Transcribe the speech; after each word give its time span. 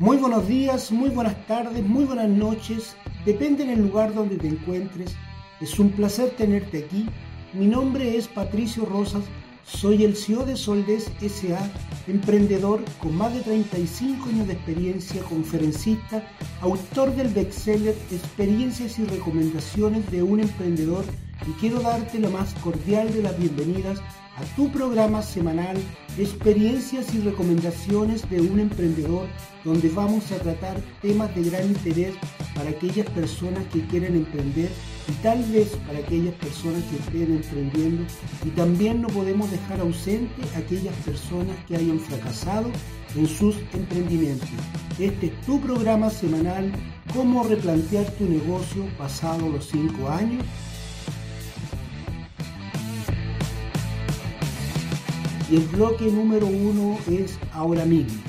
Muy 0.00 0.16
buenos 0.16 0.48
días, 0.48 0.90
muy 0.90 1.10
buenas 1.10 1.46
tardes, 1.46 1.84
muy 1.86 2.06
buenas 2.06 2.30
noches, 2.30 2.96
depende 3.26 3.66
del 3.66 3.82
lugar 3.82 4.14
donde 4.14 4.38
te 4.38 4.48
encuentres. 4.48 5.14
Es 5.60 5.78
un 5.78 5.90
placer 5.90 6.30
tenerte 6.30 6.86
aquí. 6.86 7.06
Mi 7.52 7.66
nombre 7.66 8.16
es 8.16 8.26
Patricio 8.26 8.86
Rosas, 8.86 9.24
soy 9.62 10.04
el 10.04 10.16
CEO 10.16 10.46
de 10.46 10.56
Soldes 10.56 11.12
SA, 11.20 11.70
emprendedor 12.06 12.82
con 12.98 13.14
más 13.14 13.34
de 13.34 13.42
35 13.42 14.30
años 14.30 14.46
de 14.46 14.54
experiencia, 14.54 15.22
conferencista, 15.24 16.26
autor 16.62 17.14
del 17.14 17.28
bestseller 17.28 17.94
Experiencias 18.10 18.98
y 18.98 19.04
recomendaciones 19.04 20.10
de 20.10 20.22
un 20.22 20.40
emprendedor 20.40 21.04
y 21.46 21.52
quiero 21.60 21.78
darte 21.80 22.18
la 22.18 22.30
más 22.30 22.54
cordial 22.54 23.12
de 23.12 23.22
las 23.22 23.38
bienvenidas 23.38 24.00
tu 24.56 24.70
programa 24.70 25.22
semanal 25.22 25.76
Experiencias 26.18 27.14
y 27.14 27.20
recomendaciones 27.20 28.28
de 28.28 28.40
un 28.40 28.58
emprendedor 28.58 29.26
donde 29.64 29.88
vamos 29.90 30.30
a 30.32 30.38
tratar 30.38 30.80
temas 31.00 31.34
de 31.34 31.44
gran 31.44 31.64
interés 31.66 32.14
para 32.54 32.70
aquellas 32.70 33.08
personas 33.10 33.64
que 33.72 33.80
quieren 33.86 34.16
emprender 34.16 34.70
y 35.08 35.12
tal 35.22 35.42
vez 35.44 35.68
para 35.86 36.00
aquellas 36.00 36.34
personas 36.34 36.82
que 36.84 36.96
estén 36.96 37.36
emprendiendo 37.36 38.02
y 38.44 38.50
también 38.50 39.00
no 39.00 39.08
podemos 39.08 39.50
dejar 39.50 39.80
ausente 39.80 40.42
a 40.54 40.58
aquellas 40.58 40.94
personas 40.96 41.56
que 41.66 41.76
hayan 41.76 42.00
fracasado 42.00 42.70
en 43.16 43.26
sus 43.26 43.56
emprendimientos. 43.72 44.48
Este 44.98 45.26
es 45.26 45.40
tu 45.42 45.60
programa 45.60 46.10
semanal 46.10 46.72
Cómo 47.14 47.42
replantear 47.42 48.06
tu 48.12 48.24
negocio 48.24 48.84
pasado 48.96 49.48
los 49.48 49.66
5 49.66 50.08
años 50.08 50.44
Y 55.50 55.56
el 55.56 55.66
bloque 55.66 56.06
número 56.10 56.46
uno 56.46 56.96
es 57.10 57.36
ahora 57.52 57.84
mismo. 57.84 58.20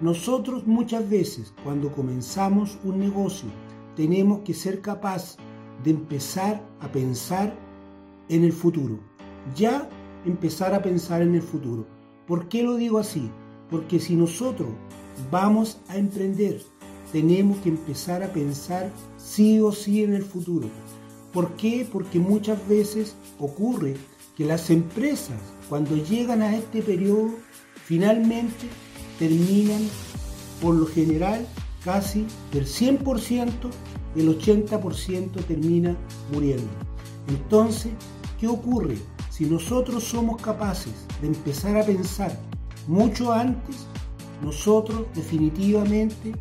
Nosotros 0.00 0.66
muchas 0.66 1.08
veces 1.08 1.54
cuando 1.62 1.92
comenzamos 1.92 2.76
un 2.82 2.98
negocio 2.98 3.48
tenemos 3.94 4.40
que 4.40 4.54
ser 4.54 4.80
capaz 4.80 5.36
de 5.84 5.92
empezar 5.92 6.60
a 6.80 6.88
pensar 6.88 7.54
en 8.28 8.42
el 8.42 8.52
futuro. 8.52 8.98
Ya 9.54 9.88
empezar 10.24 10.74
a 10.74 10.82
pensar 10.82 11.22
en 11.22 11.36
el 11.36 11.42
futuro. 11.42 11.86
¿Por 12.26 12.48
qué 12.48 12.64
lo 12.64 12.74
digo 12.74 12.98
así? 12.98 13.30
Porque 13.70 14.00
si 14.00 14.16
nosotros 14.16 14.70
vamos 15.30 15.78
a 15.86 15.96
emprender, 15.96 16.60
tenemos 17.12 17.58
que 17.58 17.68
empezar 17.68 18.24
a 18.24 18.32
pensar 18.32 18.90
sí 19.16 19.60
o 19.60 19.70
sí 19.70 20.02
en 20.02 20.14
el 20.14 20.24
futuro. 20.24 20.68
¿Por 21.32 21.56
qué? 21.56 21.86
Porque 21.90 22.18
muchas 22.18 22.66
veces 22.68 23.14
ocurre 23.38 23.96
que 24.36 24.44
las 24.44 24.70
empresas 24.70 25.40
cuando 25.68 25.96
llegan 25.96 26.42
a 26.42 26.54
este 26.54 26.82
periodo 26.82 27.30
finalmente 27.84 28.68
terminan 29.18 29.82
por 30.60 30.74
lo 30.74 30.86
general 30.86 31.46
casi 31.84 32.26
del 32.52 32.66
100%, 32.66 33.50
el 34.16 34.38
80% 34.38 35.44
termina 35.46 35.96
muriendo. 36.32 36.68
Entonces, 37.28 37.92
¿qué 38.38 38.46
ocurre? 38.48 38.98
Si 39.30 39.46
nosotros 39.46 40.04
somos 40.04 40.40
capaces 40.40 40.92
de 41.20 41.28
empezar 41.28 41.76
a 41.76 41.84
pensar 41.84 42.38
mucho 42.86 43.32
antes, 43.32 43.86
nosotros 44.42 45.06
definitivamente 45.14 46.32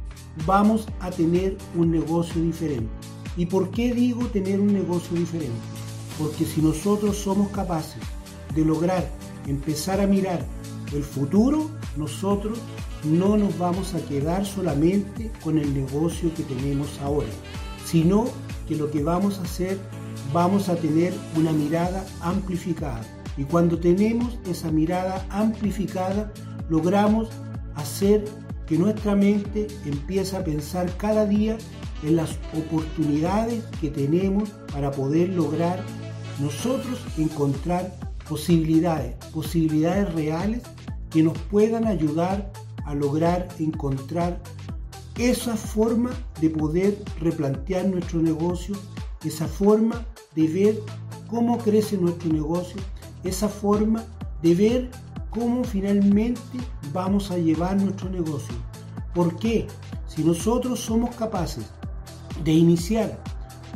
vamos 0.46 0.88
a 1.00 1.10
tener 1.10 1.58
un 1.76 1.92
negocio 1.92 2.42
diferente. 2.42 3.01
¿Y 3.38 3.46
por 3.46 3.72
qué 3.72 3.94
digo 3.94 4.26
tener 4.28 4.60
un 4.60 4.74
negocio 4.74 5.18
diferente? 5.18 5.52
Porque 6.18 6.46
si 6.46 6.62
nosotros 6.62 7.18
somos 7.18 7.50
capaces 7.50 8.02
de 8.54 8.66
lograr 8.66 9.10
empezar 9.48 10.02
a 10.02 10.08
mirar 10.08 10.46
el 10.94 11.04
futuro, 11.04 11.70
nosotros 11.96 12.60
no 13.04 13.38
nos 13.38 13.58
vamos 13.58 13.96
a 13.96 14.02
quedar 14.02 14.46
solamente 14.46 15.32
con 15.44 15.58
el 15.58 15.74
negocio 15.74 16.34
que 16.36 16.44
tenemos 16.44 17.00
ahora, 17.00 17.30
sino 17.86 18.26
que 18.68 18.76
lo 18.76 18.92
que 18.92 19.02
vamos 19.02 19.40
a 19.40 19.44
hacer, 19.44 19.80
vamos 20.34 20.70
a 20.70 20.76
tener 20.76 21.14
una 21.36 21.52
mirada 21.52 22.06
amplificada. 22.22 23.02
Y 23.38 23.46
cuando 23.46 23.80
tenemos 23.80 24.38
esa 24.46 24.72
mirada 24.72 25.26
amplificada, 25.30 26.32
logramos 26.70 27.30
hacer 27.76 28.26
que 28.68 28.78
nuestra 28.78 29.16
mente 29.16 29.68
empiece 29.86 30.36
a 30.36 30.44
pensar 30.44 30.96
cada 30.98 31.26
día 31.26 31.58
en 32.04 32.16
las 32.16 32.38
oportunidades 32.58 33.64
que 33.80 33.90
tenemos 33.90 34.50
para 34.72 34.92
poder 34.92 35.30
lograr 35.30 35.84
nosotros 36.40 37.00
encontrar 37.18 37.94
posibilidades, 38.28 39.16
posibilidades 39.28 40.14
reales 40.14 40.64
que 41.10 41.24
nos 41.24 41.38
puedan 41.38 41.86
ayudar 41.86 42.52
a 42.86 42.96
lograr 42.96 43.48
encontrar 43.60 44.42
esa 45.18 45.56
forma 45.56 46.12
de 46.40 46.50
poder 46.50 46.98
replantear 47.20 47.86
nuestro 47.86 48.22
negocio, 48.22 48.76
esa 49.24 49.48
forma 49.48 50.06
de 50.36 50.48
ver 50.48 50.80
cómo 51.30 51.58
crece 51.58 51.98
nuestro 51.98 52.32
negocio, 52.32 52.82
esa 53.24 53.48
forma 53.48 54.04
de 54.42 54.56
ver 54.56 54.92
cómo 55.30 55.64
finalmente 55.64 56.42
vamos 56.92 57.30
a 57.30 57.38
llevar 57.38 57.80
nuestro 57.80 58.10
negocio. 58.10 58.56
¿Por 59.14 59.36
qué? 59.38 59.68
Si 60.08 60.24
nosotros 60.24 60.80
somos 60.80 61.16
capaces 61.16 61.66
de 62.44 62.54
iniciar 62.54 63.24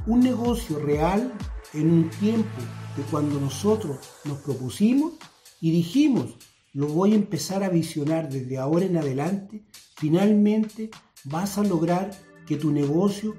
un 0.07 0.21
negocio 0.21 0.79
real 0.79 1.33
en 1.73 1.91
un 1.91 2.09
tiempo 2.09 2.61
de 2.95 3.03
cuando 3.03 3.39
nosotros 3.39 3.97
nos 4.25 4.39
propusimos 4.39 5.13
y 5.61 5.71
dijimos, 5.71 6.35
lo 6.73 6.87
voy 6.87 7.13
a 7.13 7.15
empezar 7.15 7.63
a 7.63 7.69
visionar 7.69 8.29
desde 8.29 8.57
ahora 8.57 8.85
en 8.85 8.97
adelante, 8.97 9.63
finalmente 9.95 10.89
vas 11.25 11.57
a 11.57 11.63
lograr 11.63 12.11
que 12.45 12.57
tu 12.57 12.71
negocio 12.71 13.35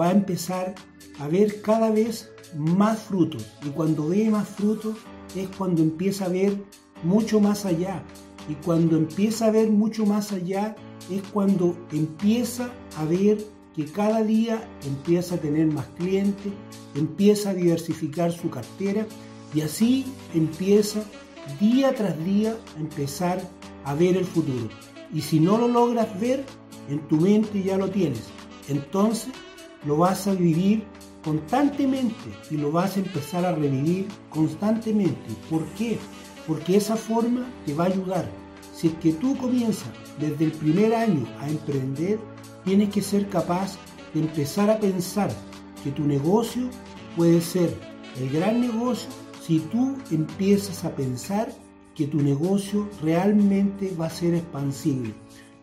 va 0.00 0.08
a 0.08 0.12
empezar 0.12 0.74
a 1.18 1.28
ver 1.28 1.60
cada 1.62 1.90
vez 1.90 2.30
más 2.56 3.00
frutos. 3.00 3.46
Y 3.64 3.70
cuando 3.70 4.08
ve 4.08 4.30
más 4.30 4.48
frutos 4.48 4.96
es 5.34 5.48
cuando 5.56 5.82
empieza 5.82 6.26
a 6.26 6.28
ver 6.28 6.56
mucho 7.02 7.40
más 7.40 7.64
allá. 7.66 8.02
Y 8.48 8.54
cuando 8.54 8.96
empieza 8.96 9.46
a 9.46 9.50
ver 9.50 9.70
mucho 9.70 10.06
más 10.06 10.32
allá 10.32 10.74
es 11.10 11.22
cuando 11.32 11.76
empieza 11.92 12.70
a 12.96 13.04
ver 13.04 13.38
que 13.78 13.84
cada 13.84 14.24
día 14.24 14.68
empieza 14.84 15.36
a 15.36 15.38
tener 15.38 15.68
más 15.68 15.86
clientes, 15.96 16.52
empieza 16.96 17.50
a 17.50 17.54
diversificar 17.54 18.32
su 18.32 18.50
cartera 18.50 19.06
y 19.54 19.60
así 19.60 20.04
empieza 20.34 21.04
día 21.60 21.94
tras 21.94 22.18
día 22.24 22.56
a 22.76 22.80
empezar 22.80 23.40
a 23.84 23.94
ver 23.94 24.16
el 24.16 24.24
futuro. 24.24 24.68
Y 25.14 25.20
si 25.20 25.38
no 25.38 25.58
lo 25.58 25.68
logras 25.68 26.08
ver, 26.18 26.44
en 26.88 27.06
tu 27.06 27.18
mente 27.18 27.62
ya 27.62 27.76
lo 27.76 27.88
tienes. 27.88 28.24
Entonces 28.68 29.32
lo 29.86 29.96
vas 29.96 30.26
a 30.26 30.34
vivir 30.34 30.82
constantemente 31.22 32.32
y 32.50 32.56
lo 32.56 32.72
vas 32.72 32.96
a 32.96 33.00
empezar 33.00 33.44
a 33.46 33.54
revivir 33.54 34.08
constantemente. 34.28 35.30
¿Por 35.48 35.64
qué? 35.76 35.98
Porque 36.48 36.78
esa 36.78 36.96
forma 36.96 37.48
te 37.64 37.74
va 37.74 37.84
a 37.84 37.88
ayudar. 37.88 38.28
Si 38.74 38.88
es 38.88 38.94
que 38.94 39.12
tú 39.12 39.36
comienzas 39.36 39.90
desde 40.18 40.46
el 40.46 40.50
primer 40.50 40.96
año 40.96 41.28
a 41.38 41.48
emprender, 41.48 42.18
tienes 42.68 42.90
que 42.90 43.00
ser 43.00 43.30
capaz 43.30 43.78
de 44.12 44.20
empezar 44.20 44.68
a 44.68 44.78
pensar 44.78 45.30
que 45.82 45.90
tu 45.90 46.04
negocio 46.04 46.68
puede 47.16 47.40
ser 47.40 47.74
el 48.20 48.28
gran 48.28 48.60
negocio 48.60 49.08
si 49.42 49.58
tú 49.58 49.96
empiezas 50.10 50.84
a 50.84 50.94
pensar 50.94 51.50
que 51.94 52.06
tu 52.06 52.18
negocio 52.18 52.86
realmente 53.02 53.96
va 53.98 54.08
a 54.08 54.10
ser 54.10 54.34
expansible. 54.34 55.14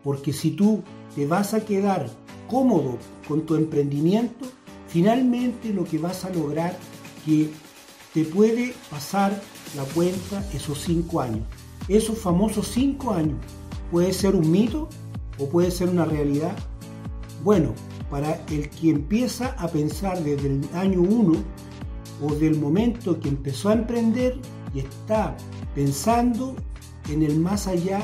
Porque 0.02 0.32
si 0.32 0.50
tú 0.50 0.82
te 1.14 1.28
vas 1.28 1.54
a 1.54 1.64
quedar 1.64 2.10
cómodo 2.48 2.98
con 3.28 3.46
tu 3.46 3.54
emprendimiento, 3.54 4.44
finalmente 4.88 5.72
lo 5.72 5.84
que 5.84 5.98
vas 5.98 6.24
a 6.24 6.30
lograr 6.30 6.76
que 7.24 7.50
te 8.14 8.24
puede 8.24 8.74
pasar 8.90 9.40
la 9.76 9.84
cuenta 9.84 10.44
esos 10.52 10.80
cinco 10.80 11.20
años. 11.20 11.46
Esos 11.86 12.18
famosos 12.18 12.66
cinco 12.66 13.12
años 13.12 13.38
puede 13.92 14.12
ser 14.12 14.34
un 14.34 14.50
mito 14.50 14.88
o 15.38 15.48
puede 15.48 15.70
ser 15.70 15.88
una 15.88 16.04
realidad 16.04 16.56
bueno, 17.42 17.72
para 18.10 18.40
el 18.50 18.68
que 18.70 18.90
empieza 18.90 19.54
a 19.58 19.68
pensar 19.68 20.22
desde 20.22 20.48
el 20.48 20.68
año 20.74 21.00
1 21.00 21.42
o 22.22 22.34
del 22.34 22.58
momento 22.58 23.18
que 23.20 23.28
empezó 23.28 23.68
a 23.68 23.74
emprender 23.74 24.38
y 24.74 24.80
está 24.80 25.36
pensando 25.74 26.56
en 27.08 27.22
el 27.22 27.38
más 27.38 27.66
allá, 27.66 28.00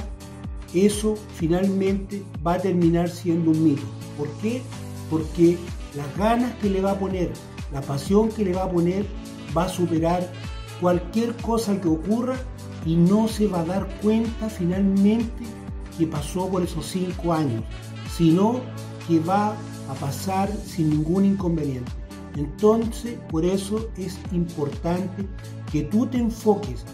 eso 0.75 1.14
finalmente 1.34 2.23
va 2.46 2.55
a 2.55 2.58
terminar 2.58 3.08
siendo 3.08 3.50
un 3.50 3.64
mito. 3.64 3.82
¿Por 4.17 4.29
qué? 4.40 4.62
Porque 5.11 5.58
las 5.94 6.17
ganas 6.17 6.55
que 6.56 6.70
le 6.70 6.81
va 6.81 6.93
a 6.93 6.99
poner, 6.99 7.32
la 7.73 7.81
pasión 7.81 8.29
que 8.29 8.44
le 8.44 8.55
va 8.55 8.64
a 8.64 8.70
poner, 8.70 9.06
va 9.56 9.64
a 9.64 9.69
superar 9.69 10.31
cualquier 10.81 11.34
cosa 11.37 11.81
que 11.81 11.88
ocurra 11.88 12.37
y 12.84 12.96
no 12.96 13.29
se 13.29 13.46
va 13.46 13.61
a 13.61 13.64
dar 13.64 13.88
cuenta 14.00 14.49
finalmente 14.49 15.44
que 15.96 16.06
pasó 16.06 16.49
por 16.49 16.62
esos 16.62 16.87
cinco 16.87 17.32
años, 17.32 17.62
sino 18.17 18.61
que 19.06 19.20
va 19.20 19.56
a 19.88 19.94
pasar 19.94 20.50
sin 20.64 20.90
ningún 20.90 21.25
inconveniente. 21.25 21.93
Entonces, 22.37 23.19
por 23.31 23.44
eso 23.44 23.88
es 23.96 24.19
importante 24.32 25.26
que 25.70 25.82
tú 25.82 26.06
te 26.06 26.19
enfoques 26.19 26.84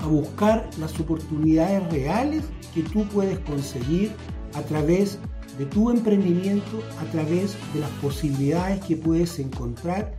a 0.00 0.06
buscar 0.06 0.68
las 0.78 0.98
oportunidades 0.98 1.90
reales 1.92 2.44
que 2.74 2.82
tú 2.82 3.06
puedes 3.08 3.38
conseguir 3.40 4.12
a 4.54 4.62
través 4.62 5.18
de 5.58 5.66
tu 5.66 5.90
emprendimiento, 5.90 6.82
a 7.00 7.04
través 7.12 7.56
de 7.72 7.80
las 7.80 7.90
posibilidades 8.02 8.84
que 8.84 8.96
puedes 8.96 9.38
encontrar, 9.38 10.14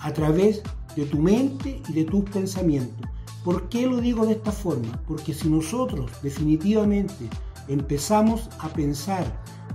a 0.00 0.12
través 0.12 0.62
de 0.94 1.06
tu 1.06 1.18
mente 1.18 1.80
y 1.88 1.92
de 1.92 2.04
tus 2.04 2.24
pensamientos. 2.24 3.08
¿Por 3.44 3.68
qué 3.68 3.86
lo 3.86 4.00
digo 4.00 4.26
de 4.26 4.32
esta 4.32 4.52
forma? 4.52 5.00
Porque 5.06 5.32
si 5.32 5.48
nosotros 5.48 6.10
definitivamente 6.22 7.28
empezamos 7.68 8.48
a 8.58 8.68
pensar 8.68 9.24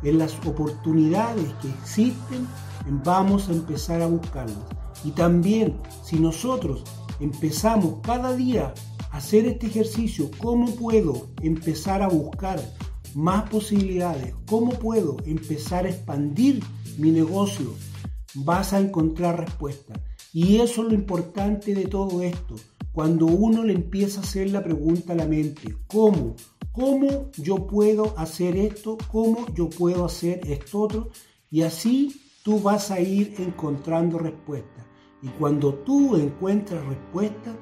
en 0.03 0.17
las 0.17 0.33
oportunidades 0.45 1.53
que 1.61 1.69
existen, 1.69 2.47
vamos 3.03 3.49
a 3.49 3.53
empezar 3.53 4.01
a 4.01 4.07
buscarlas. 4.07 4.65
Y 5.03 5.11
también 5.11 5.77
si 6.03 6.19
nosotros 6.19 6.83
empezamos 7.19 7.99
cada 8.01 8.35
día 8.35 8.73
a 9.11 9.17
hacer 9.17 9.45
este 9.45 9.67
ejercicio, 9.67 10.29
¿cómo 10.37 10.75
puedo 10.75 11.29
empezar 11.41 12.01
a 12.01 12.07
buscar 12.07 12.59
más 13.13 13.49
posibilidades? 13.49 14.33
¿Cómo 14.47 14.71
puedo 14.71 15.17
empezar 15.25 15.85
a 15.85 15.89
expandir 15.89 16.63
mi 16.97 17.11
negocio? 17.11 17.73
Vas 18.33 18.73
a 18.73 18.79
encontrar 18.79 19.39
respuestas. 19.39 19.99
Y 20.33 20.57
eso 20.57 20.83
es 20.83 20.87
lo 20.87 20.93
importante 20.93 21.75
de 21.75 21.85
todo 21.87 22.21
esto. 22.21 22.55
Cuando 22.93 23.25
uno 23.25 23.63
le 23.63 23.73
empieza 23.73 24.19
a 24.19 24.23
hacer 24.23 24.49
la 24.49 24.63
pregunta 24.63 25.13
a 25.13 25.15
la 25.15 25.25
mente, 25.25 25.75
¿cómo? 25.87 26.35
¿Cómo 26.73 27.29
yo 27.35 27.67
puedo 27.67 28.17
hacer 28.17 28.55
esto? 28.55 28.97
¿Cómo 29.11 29.45
yo 29.53 29.69
puedo 29.69 30.05
hacer 30.05 30.39
esto 30.47 30.79
otro? 30.79 31.09
Y 31.49 31.63
así 31.63 32.21
tú 32.43 32.61
vas 32.61 32.91
a 32.91 33.01
ir 33.01 33.35
encontrando 33.39 34.17
respuestas. 34.17 34.85
Y 35.21 35.27
cuando 35.37 35.73
tú 35.73 36.15
encuentras 36.15 36.85
respuestas, 36.85 37.55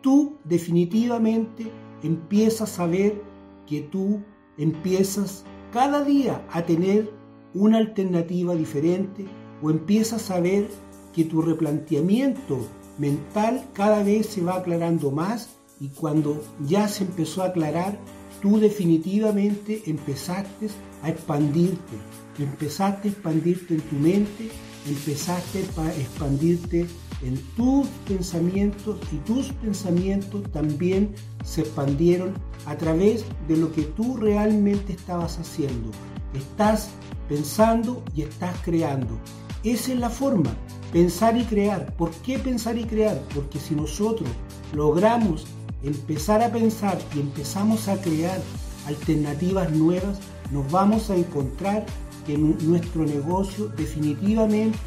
tú 0.00 0.38
definitivamente 0.44 1.70
empiezas 2.02 2.80
a 2.80 2.86
ver 2.86 3.22
que 3.66 3.82
tú 3.82 4.22
empiezas 4.56 5.44
cada 5.70 6.02
día 6.02 6.42
a 6.50 6.64
tener 6.64 7.12
una 7.52 7.76
alternativa 7.76 8.54
diferente 8.54 9.26
o 9.62 9.70
empiezas 9.70 10.30
a 10.30 10.40
ver 10.40 10.68
que 11.12 11.24
tu 11.24 11.42
replanteamiento 11.42 12.58
mental 12.96 13.66
cada 13.74 14.02
vez 14.02 14.28
se 14.28 14.40
va 14.40 14.54
aclarando 14.54 15.10
más 15.10 15.56
y 15.78 15.88
cuando 15.88 16.42
ya 16.66 16.88
se 16.88 17.04
empezó 17.04 17.42
a 17.42 17.46
aclarar, 17.46 17.98
tú 18.40 18.58
definitivamente 18.58 19.82
empezaste 19.86 20.68
a 21.02 21.10
expandirte, 21.10 21.96
empezaste 22.38 23.08
a 23.08 23.10
expandirte 23.10 23.74
en 23.74 23.80
tu 23.80 23.96
mente, 23.96 24.50
empezaste 24.88 25.64
a 25.76 25.94
expandirte 25.94 26.86
en 27.22 27.36
tus 27.56 27.86
pensamientos 28.06 28.98
y 29.12 29.16
tus 29.18 29.52
pensamientos 29.52 30.42
también 30.52 31.14
se 31.44 31.62
expandieron 31.62 32.34
a 32.66 32.76
través 32.76 33.24
de 33.48 33.56
lo 33.56 33.72
que 33.72 33.82
tú 33.82 34.16
realmente 34.16 34.92
estabas 34.92 35.38
haciendo. 35.38 35.90
Estás 36.34 36.90
pensando 37.28 38.02
y 38.14 38.22
estás 38.22 38.54
creando. 38.62 39.18
Esa 39.64 39.92
es 39.92 39.98
la 39.98 40.10
forma, 40.10 40.54
pensar 40.92 41.36
y 41.36 41.44
crear. 41.44 41.94
¿Por 41.96 42.10
qué 42.10 42.38
pensar 42.38 42.78
y 42.78 42.84
crear? 42.84 43.20
Porque 43.34 43.58
si 43.58 43.74
nosotros 43.74 44.28
logramos 44.72 45.46
empezar 45.86 46.42
a 46.42 46.50
pensar 46.50 46.98
y 47.14 47.20
empezamos 47.20 47.88
a 47.88 48.00
crear 48.00 48.40
alternativas 48.86 49.70
nuevas, 49.72 50.18
nos 50.50 50.70
vamos 50.70 51.10
a 51.10 51.16
encontrar 51.16 51.84
que 52.26 52.36
nuestro 52.36 53.04
negocio 53.04 53.68
definitivamente 53.76 54.78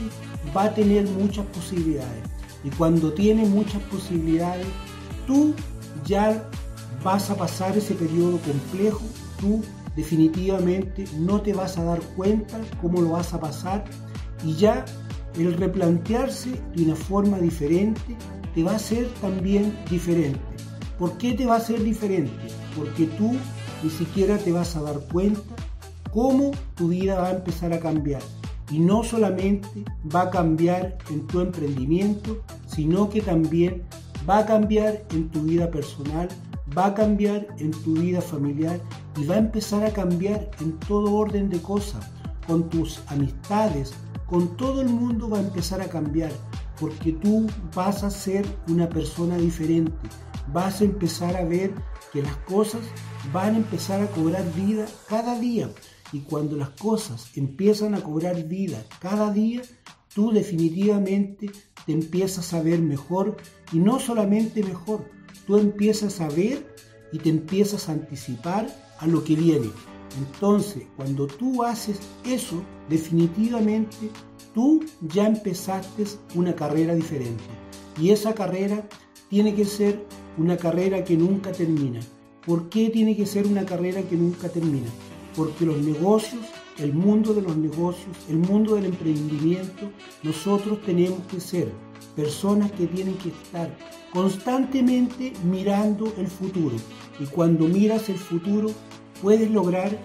va 0.56 0.66
a 0.66 0.74
tener 0.74 1.08
muchas 1.08 1.46
posibilidades. 1.48 2.24
Y 2.64 2.70
cuando 2.72 3.14
tiene 3.14 3.46
muchas 3.46 3.82
posibilidades, 3.84 4.68
tú 5.26 5.54
ya 6.06 6.50
vas 7.04 7.30
a 7.30 7.36
pasar 7.36 7.78
ese 7.78 7.96
periodo 7.96 8.38
complejo, 8.40 9.02
tú 9.40 9.64
definitivamente 9.96 11.06
no 11.18 11.42
te 11.42 11.54
vas 11.54 11.78
a 11.78 11.84
dar 11.84 12.02
cuenta 12.16 12.60
cómo 12.82 13.02
lo 13.02 13.12
vas 13.12 13.34
a 13.34 13.40
pasar 13.40 13.86
y 14.44 14.56
ya 14.56 14.86
el 15.38 15.54
replantearse 15.54 16.52
de 16.76 16.84
una 16.84 16.96
forma 16.96 17.38
diferente 17.40 18.16
te 18.54 18.64
va 18.64 18.76
a 18.76 18.80
ser 18.80 19.08
también 19.22 19.78
diferente. 19.90 20.49
¿Por 21.00 21.18
qué 21.18 21.34
te 21.34 21.46
va 21.46 21.56
a 21.56 21.62
ser 21.62 21.82
diferente? 21.82 22.54
Porque 22.76 23.06
tú 23.06 23.32
ni 23.82 23.90
siquiera 23.90 24.38
te 24.38 24.52
vas 24.52 24.76
a 24.76 24.82
dar 24.82 25.00
cuenta 25.12 25.56
cómo 26.12 26.52
tu 26.76 26.90
vida 26.90 27.18
va 27.18 27.30
a 27.30 27.36
empezar 27.36 27.72
a 27.72 27.80
cambiar. 27.80 28.22
Y 28.70 28.80
no 28.80 29.04
solamente 29.04 29.86
va 30.14 30.24
a 30.24 30.30
cambiar 30.30 30.98
en 31.10 31.26
tu 31.26 31.40
emprendimiento, 31.40 32.44
sino 32.68 33.10
que 33.10 33.22
también 33.22 33.84
va 34.30 34.40
a 34.40 34.46
cambiar 34.46 35.02
en 35.12 35.30
tu 35.30 35.44
vida 35.44 35.72
personal, 35.72 36.28
va 36.78 36.88
a 36.88 36.94
cambiar 36.94 37.48
en 37.58 37.72
tu 37.72 37.94
vida 37.94 38.20
familiar 38.20 38.80
y 39.18 39.26
va 39.26 39.36
a 39.36 39.40
empezar 39.40 39.86
a 39.86 39.94
cambiar 39.94 40.52
en 40.60 40.78
todo 40.80 41.14
orden 41.16 41.50
de 41.50 41.62
cosas, 41.62 42.12
con 42.46 42.70
tus 42.70 43.02
amistades, 43.08 43.94
con 44.28 44.56
todo 44.58 44.82
el 44.82 44.90
mundo 44.90 45.30
va 45.30 45.38
a 45.38 45.42
empezar 45.42 45.82
a 45.82 45.88
cambiar, 45.88 46.32
porque 46.80 47.14
tú 47.14 47.48
vas 47.76 48.04
a 48.04 48.10
ser 48.10 48.46
una 48.68 48.88
persona 48.90 49.38
diferente, 49.38 50.10
vas 50.54 50.82
a 50.82 50.86
empezar 50.86 51.36
a 51.36 51.44
ver 51.44 51.74
que 52.12 52.22
las 52.22 52.36
cosas 52.38 52.82
van 53.34 53.56
a 53.56 53.58
empezar 53.58 54.02
a 54.02 54.08
cobrar 54.08 54.44
vida 54.54 54.86
cada 55.08 55.40
día. 55.40 55.70
Y 56.12 56.22
cuando 56.22 56.56
las 56.56 56.70
cosas 56.72 57.30
empiezan 57.36 57.94
a 57.94 58.02
cobrar 58.02 58.44
vida 58.48 58.84
cada 59.00 59.32
día, 59.32 59.62
tú 60.14 60.32
definitivamente 60.32 61.52
te 61.86 61.92
empiezas 61.92 62.54
a 62.54 62.64
ver 62.64 62.80
mejor 62.80 63.38
y 63.72 63.80
no 63.80 64.00
solamente 64.00 64.64
mejor, 64.64 65.06
tú 65.46 65.58
empiezas 65.58 66.20
a 66.22 66.30
ver 66.30 66.76
y 67.12 67.20
te 67.20 67.30
empiezas 67.30 67.90
a 67.90 67.94
anticipar 67.94 68.68
a 69.00 69.08
lo 69.08 69.24
que 69.24 69.36
viene. 69.36 69.70
Entonces, 70.18 70.84
cuando 70.96 71.28
tú 71.28 71.64
haces 71.64 72.00
eso, 72.26 72.64
definitivamente 72.90 74.10
tú 74.54 74.84
ya 75.02 75.28
empezaste 75.28 76.06
una 76.36 76.56
carrera 76.56 76.96
diferente. 76.96 77.44
Y 78.00 78.12
esa 78.12 78.34
carrera 78.34 78.88
tiene 79.30 79.54
que 79.54 79.66
ser 79.66 80.06
una 80.38 80.58
carrera 80.58 81.04
que 81.04 81.18
nunca 81.18 81.52
termina. 81.52 82.00
¿Por 82.46 82.70
qué 82.70 82.90
tiene 82.90 83.16
que 83.16 83.26
ser 83.26 83.46
una 83.46 83.66
carrera 83.66 84.02
que 84.02 84.16
nunca 84.16 84.50
termina? 84.50 84.88
Porque 85.36 85.66
los 85.66 85.78
negocios, 85.78 86.42
el 86.78 86.94
mundo 86.94 87.34
de 87.34 87.42
los 87.42 87.58
negocios, 87.58 88.16
el 88.30 88.38
mundo 88.38 88.76
del 88.76 88.86
emprendimiento, 88.86 89.92
nosotros 90.24 90.82
tenemos 90.86 91.20
que 91.30 91.40
ser 91.40 91.72
personas 92.16 92.72
que 92.72 92.88
tienen 92.88 93.16
que 93.16 93.30
estar 93.30 93.76
constantemente 94.14 95.34
mirando 95.44 96.12
el 96.18 96.28
futuro. 96.28 96.76
Y 97.20 97.26
cuando 97.26 97.68
miras 97.68 98.10
el 98.10 98.18
futuro, 98.18 98.72
puedes 99.22 99.52
lograr 99.52 99.98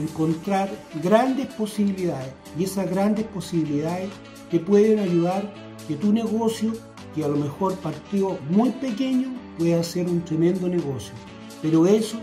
encontrar 0.00 0.70
grandes 1.02 1.46
posibilidades. 1.54 2.32
Y 2.58 2.64
esas 2.64 2.90
grandes 2.90 3.26
posibilidades 3.26 4.10
te 4.50 4.60
pueden 4.60 4.98
ayudar 4.98 5.52
que 5.86 5.96
tu 5.96 6.12
negocio, 6.12 6.72
que 7.14 7.24
a 7.24 7.28
lo 7.28 7.36
mejor 7.36 7.74
partió 7.76 8.38
muy 8.50 8.70
pequeño, 8.70 9.28
pueda 9.58 9.82
ser 9.82 10.06
un 10.08 10.22
tremendo 10.24 10.68
negocio. 10.68 11.12
Pero 11.62 11.86
eso 11.86 12.20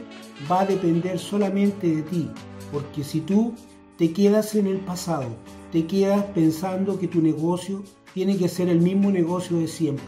va 0.49 0.61
a 0.61 0.65
depender 0.65 1.19
solamente 1.19 1.87
de 1.87 2.01
ti, 2.03 2.29
porque 2.71 3.03
si 3.03 3.21
tú 3.21 3.53
te 3.97 4.11
quedas 4.11 4.55
en 4.55 4.67
el 4.67 4.77
pasado, 4.77 5.29
te 5.71 5.85
quedas 5.85 6.23
pensando 6.33 6.99
que 6.99 7.07
tu 7.07 7.21
negocio 7.21 7.83
tiene 8.13 8.37
que 8.37 8.47
ser 8.47 8.69
el 8.69 8.79
mismo 8.79 9.11
negocio 9.11 9.57
de 9.57 9.67
siempre, 9.67 10.05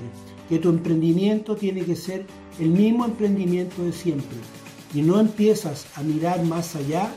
que 0.48 0.60
tu 0.60 0.70
emprendimiento 0.70 1.56
tiene 1.56 1.82
que 1.82 1.96
ser 1.96 2.26
el 2.60 2.70
mismo 2.70 3.06
emprendimiento 3.06 3.84
de 3.84 3.92
siempre, 3.92 4.38
y 4.94 5.02
no 5.02 5.20
empiezas 5.20 5.86
a 5.96 6.04
mirar 6.04 6.44
más 6.46 6.76
allá, 6.76 7.12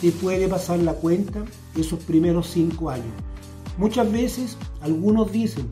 te 0.00 0.12
puede 0.12 0.48
pasar 0.48 0.78
la 0.78 0.94
cuenta 0.94 1.44
esos 1.76 1.98
primeros 2.00 2.48
cinco 2.48 2.90
años. 2.90 3.12
Muchas 3.76 4.10
veces 4.10 4.56
algunos 4.80 5.30
dicen 5.30 5.68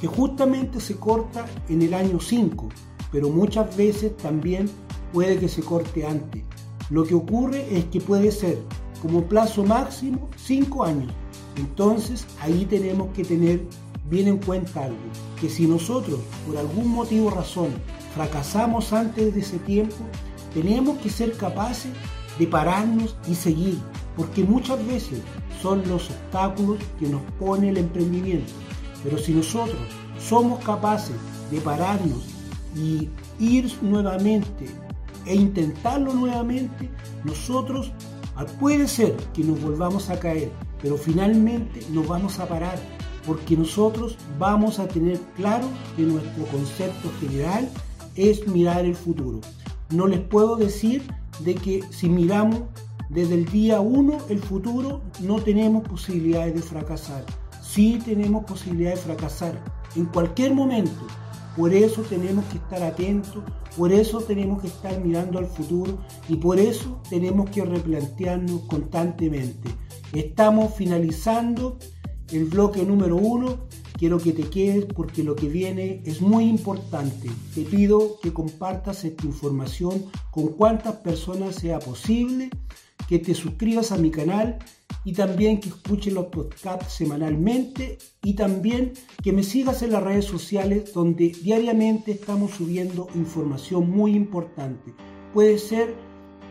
que 0.00 0.06
justamente 0.08 0.80
se 0.80 0.96
corta 0.96 1.46
en 1.68 1.82
el 1.82 1.94
año 1.94 2.20
5, 2.20 2.68
pero 3.12 3.28
muchas 3.28 3.76
veces 3.76 4.16
también 4.16 4.68
puede 5.12 5.38
que 5.38 5.48
se 5.48 5.62
corte 5.62 6.04
antes. 6.04 6.42
Lo 6.90 7.04
que 7.04 7.14
ocurre 7.14 7.66
es 7.76 7.84
que 7.86 8.00
puede 8.00 8.32
ser 8.32 8.58
como 9.00 9.24
plazo 9.24 9.64
máximo 9.64 10.28
5 10.36 10.84
años. 10.84 11.12
Entonces 11.56 12.26
ahí 12.40 12.64
tenemos 12.64 13.12
que 13.14 13.24
tener 13.24 13.62
bien 14.10 14.28
en 14.28 14.38
cuenta 14.38 14.84
algo, 14.84 14.98
que 15.40 15.48
si 15.48 15.66
nosotros 15.66 16.18
por 16.46 16.56
algún 16.56 16.88
motivo 16.88 17.28
o 17.28 17.30
razón 17.30 17.68
fracasamos 18.14 18.92
antes 18.92 19.34
de 19.34 19.40
ese 19.40 19.58
tiempo, 19.58 20.04
tenemos 20.52 20.98
que 20.98 21.10
ser 21.10 21.36
capaces 21.36 21.92
de 22.38 22.46
pararnos 22.46 23.16
y 23.28 23.34
seguir, 23.34 23.78
porque 24.16 24.44
muchas 24.44 24.84
veces 24.86 25.20
son 25.60 25.86
los 25.88 26.10
obstáculos 26.10 26.78
que 26.98 27.08
nos 27.08 27.22
pone 27.38 27.68
el 27.68 27.78
emprendimiento. 27.78 28.52
Pero 29.04 29.18
si 29.18 29.32
nosotros 29.32 29.80
somos 30.18 30.62
capaces 30.64 31.16
de 31.50 31.60
pararnos 31.60 32.24
y 32.76 33.08
ir 33.38 33.70
nuevamente 33.82 34.66
e 35.26 35.34
intentarlo 35.34 36.14
nuevamente, 36.14 36.90
nosotros 37.24 37.92
ah, 38.36 38.46
puede 38.58 38.88
ser 38.88 39.16
que 39.34 39.44
nos 39.44 39.60
volvamos 39.60 40.10
a 40.10 40.18
caer, 40.18 40.50
pero 40.80 40.96
finalmente 40.96 41.84
nos 41.90 42.06
vamos 42.06 42.38
a 42.38 42.46
parar 42.46 42.78
porque 43.26 43.56
nosotros 43.56 44.16
vamos 44.38 44.78
a 44.78 44.88
tener 44.88 45.20
claro 45.36 45.66
que 45.96 46.02
nuestro 46.02 46.44
concepto 46.46 47.10
general 47.20 47.68
es 48.16 48.46
mirar 48.48 48.84
el 48.84 48.96
futuro. 48.96 49.40
No 49.90 50.06
les 50.06 50.20
puedo 50.20 50.56
decir 50.56 51.02
de 51.40 51.54
que 51.54 51.82
si 51.90 52.08
miramos 52.08 52.62
desde 53.08 53.34
el 53.34 53.44
día 53.46 53.80
1 53.80 54.18
el 54.28 54.38
futuro, 54.38 55.02
no 55.20 55.40
tenemos 55.42 55.86
posibilidades 55.86 56.54
de 56.54 56.62
fracasar. 56.62 57.24
Sí 57.62 58.00
tenemos 58.04 58.44
posibilidades 58.44 59.00
de 59.00 59.14
fracasar 59.14 59.64
en 59.96 60.06
cualquier 60.06 60.54
momento. 60.54 61.06
Por 61.56 61.74
eso 61.74 62.02
tenemos 62.02 62.44
que 62.46 62.56
estar 62.56 62.82
atentos, 62.82 63.44
por 63.76 63.92
eso 63.92 64.20
tenemos 64.20 64.62
que 64.62 64.68
estar 64.68 64.98
mirando 65.00 65.38
al 65.38 65.46
futuro 65.46 65.98
y 66.28 66.36
por 66.36 66.58
eso 66.58 67.00
tenemos 67.10 67.50
que 67.50 67.64
replantearnos 67.64 68.62
constantemente. 68.62 69.68
Estamos 70.14 70.74
finalizando 70.74 71.78
el 72.30 72.46
bloque 72.46 72.84
número 72.84 73.16
uno. 73.16 73.66
Quiero 74.02 74.18
que 74.18 74.32
te 74.32 74.50
quedes 74.50 74.86
porque 74.86 75.22
lo 75.22 75.36
que 75.36 75.48
viene 75.48 76.02
es 76.04 76.20
muy 76.20 76.46
importante. 76.46 77.30
Te 77.54 77.62
pido 77.62 78.18
que 78.20 78.32
compartas 78.32 79.04
esta 79.04 79.24
información 79.24 80.06
con 80.32 80.48
cuantas 80.48 80.96
personas 80.96 81.54
sea 81.54 81.78
posible, 81.78 82.50
que 83.08 83.20
te 83.20 83.32
suscribas 83.32 83.92
a 83.92 83.98
mi 83.98 84.10
canal 84.10 84.58
y 85.04 85.12
también 85.12 85.60
que 85.60 85.68
escuches 85.68 86.12
los 86.12 86.26
podcasts 86.26 86.94
semanalmente 86.94 87.98
y 88.24 88.34
también 88.34 88.92
que 89.22 89.32
me 89.32 89.44
sigas 89.44 89.84
en 89.84 89.92
las 89.92 90.02
redes 90.02 90.24
sociales 90.24 90.92
donde 90.92 91.28
diariamente 91.28 92.10
estamos 92.10 92.50
subiendo 92.50 93.06
información 93.14 93.88
muy 93.88 94.16
importante. 94.16 94.92
Puede 95.32 95.58
ser 95.58 95.94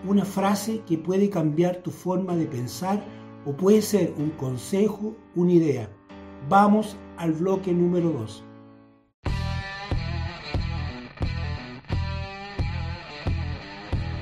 una 0.07 0.23
frase 0.23 0.83
que 0.87 0.97
puede 0.97 1.29
cambiar 1.29 1.83
tu 1.83 1.91
forma 1.91 2.33
de 2.37 2.45
pensar 2.45 3.05
o 3.45 3.51
puede 3.51 3.81
ser 3.81 4.13
un 4.17 4.29
consejo, 4.29 5.17
una 5.35 5.51
idea. 5.51 5.89
Vamos 6.47 6.95
al 7.21 7.33
bloque 7.33 7.71
número 7.71 8.11
2. 8.11 8.43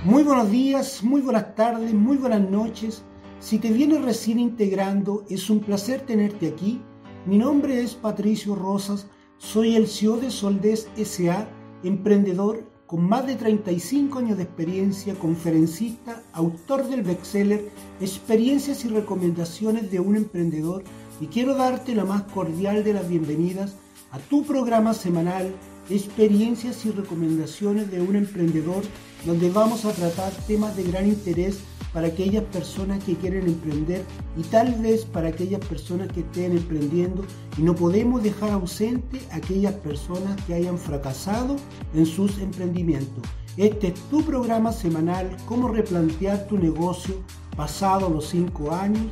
Muy 0.03 0.23
buenos 0.23 0.51
días, 0.51 1.01
muy 1.01 1.21
buenas 1.21 1.55
tardes, 1.55 1.93
muy 1.93 2.17
buenas 2.17 2.41
noches. 2.49 3.03
Si 3.39 3.57
te 3.57 3.71
vienes 3.71 4.01
recién 4.01 4.37
integrando, 4.37 5.23
es 5.29 5.49
un 5.49 5.61
placer 5.61 6.01
tenerte 6.01 6.49
aquí. 6.49 6.81
Mi 7.25 7.37
nombre 7.37 7.81
es 7.81 7.95
Patricio 7.95 8.53
Rosas, 8.53 9.07
soy 9.37 9.77
el 9.77 9.87
CEO 9.87 10.17
de 10.17 10.29
Soldes 10.29 10.89
SA, 11.01 11.47
emprendedor 11.83 12.69
con 12.85 13.07
más 13.07 13.25
de 13.27 13.35
35 13.35 14.19
años 14.19 14.37
de 14.37 14.43
experiencia, 14.43 15.13
conferencista, 15.13 16.21
autor 16.33 16.85
del 16.87 17.03
bestseller 17.03 17.69
Experiencias 18.01 18.83
y 18.83 18.89
recomendaciones 18.89 19.89
de 19.89 19.99
un 19.99 20.15
emprendedor 20.17 20.83
y 21.21 21.27
quiero 21.27 21.55
darte 21.55 21.95
la 21.95 22.05
más 22.05 22.23
cordial 22.23 22.83
de 22.83 22.93
las 22.93 23.07
bienvenidas 23.07 23.75
a 24.11 24.19
tu 24.19 24.43
programa 24.43 24.93
semanal 24.93 25.53
Experiencias 25.89 26.85
y 26.85 26.91
recomendaciones 26.91 27.89
de 27.89 27.99
un 27.99 28.15
emprendedor 28.15 28.83
donde 29.25 29.49
vamos 29.49 29.85
a 29.85 29.91
tratar 29.91 30.31
temas 30.45 30.75
de 30.75 30.83
gran 30.83 31.07
interés 31.07 31.61
para 31.91 32.09
aquellas 32.09 32.43
personas 32.43 33.03
que 33.03 33.15
quieren 33.15 33.47
emprender 33.47 34.05
y 34.37 34.43
tal 34.43 34.75
vez 34.75 35.03
para 35.03 35.29
aquellas 35.29 35.65
personas 35.65 36.07
que 36.09 36.19
estén 36.19 36.51
emprendiendo 36.51 37.25
y 37.57 37.63
no 37.63 37.73
podemos 37.73 38.21
dejar 38.21 38.51
ausente 38.51 39.19
a 39.31 39.37
aquellas 39.37 39.73
personas 39.73 40.39
que 40.45 40.53
hayan 40.53 40.77
fracasado 40.77 41.55
en 41.95 42.05
sus 42.05 42.37
emprendimientos. 42.37 43.23
Este 43.57 43.87
es 43.87 43.95
tu 44.11 44.21
programa 44.21 44.71
semanal, 44.71 45.35
cómo 45.47 45.69
replantear 45.69 46.45
tu 46.47 46.59
negocio 46.59 47.15
pasado 47.57 48.09
los 48.09 48.27
cinco 48.27 48.75
años 48.75 49.07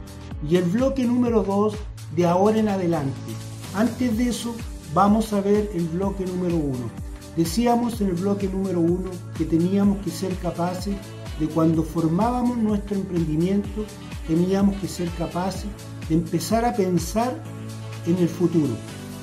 y 0.47 0.57
el 0.57 0.63
bloque 0.65 1.05
número 1.05 1.41
2 1.41 1.75
de 2.15 2.25
ahora 2.25 2.59
en 2.59 2.69
adelante. 2.69 3.31
Antes 3.75 4.17
de 4.17 4.29
eso, 4.29 4.55
vamos 4.93 5.33
a 5.33 5.41
ver 5.41 5.69
el 5.73 5.87
bloque 5.87 6.25
número 6.25 6.55
1. 6.55 6.77
Decíamos 7.35 8.01
en 8.01 8.07
el 8.07 8.13
bloque 8.15 8.47
número 8.47 8.79
1 8.79 9.11
que 9.37 9.45
teníamos 9.45 10.03
que 10.03 10.09
ser 10.09 10.35
capaces 10.37 10.95
de 11.39 11.47
cuando 11.47 11.83
formábamos 11.83 12.57
nuestro 12.57 12.95
emprendimiento, 12.95 13.85
teníamos 14.27 14.75
que 14.77 14.87
ser 14.87 15.09
capaces 15.11 15.69
de 16.09 16.15
empezar 16.15 16.65
a 16.65 16.73
pensar 16.73 17.39
en 18.07 18.17
el 18.17 18.29
futuro. 18.29 18.73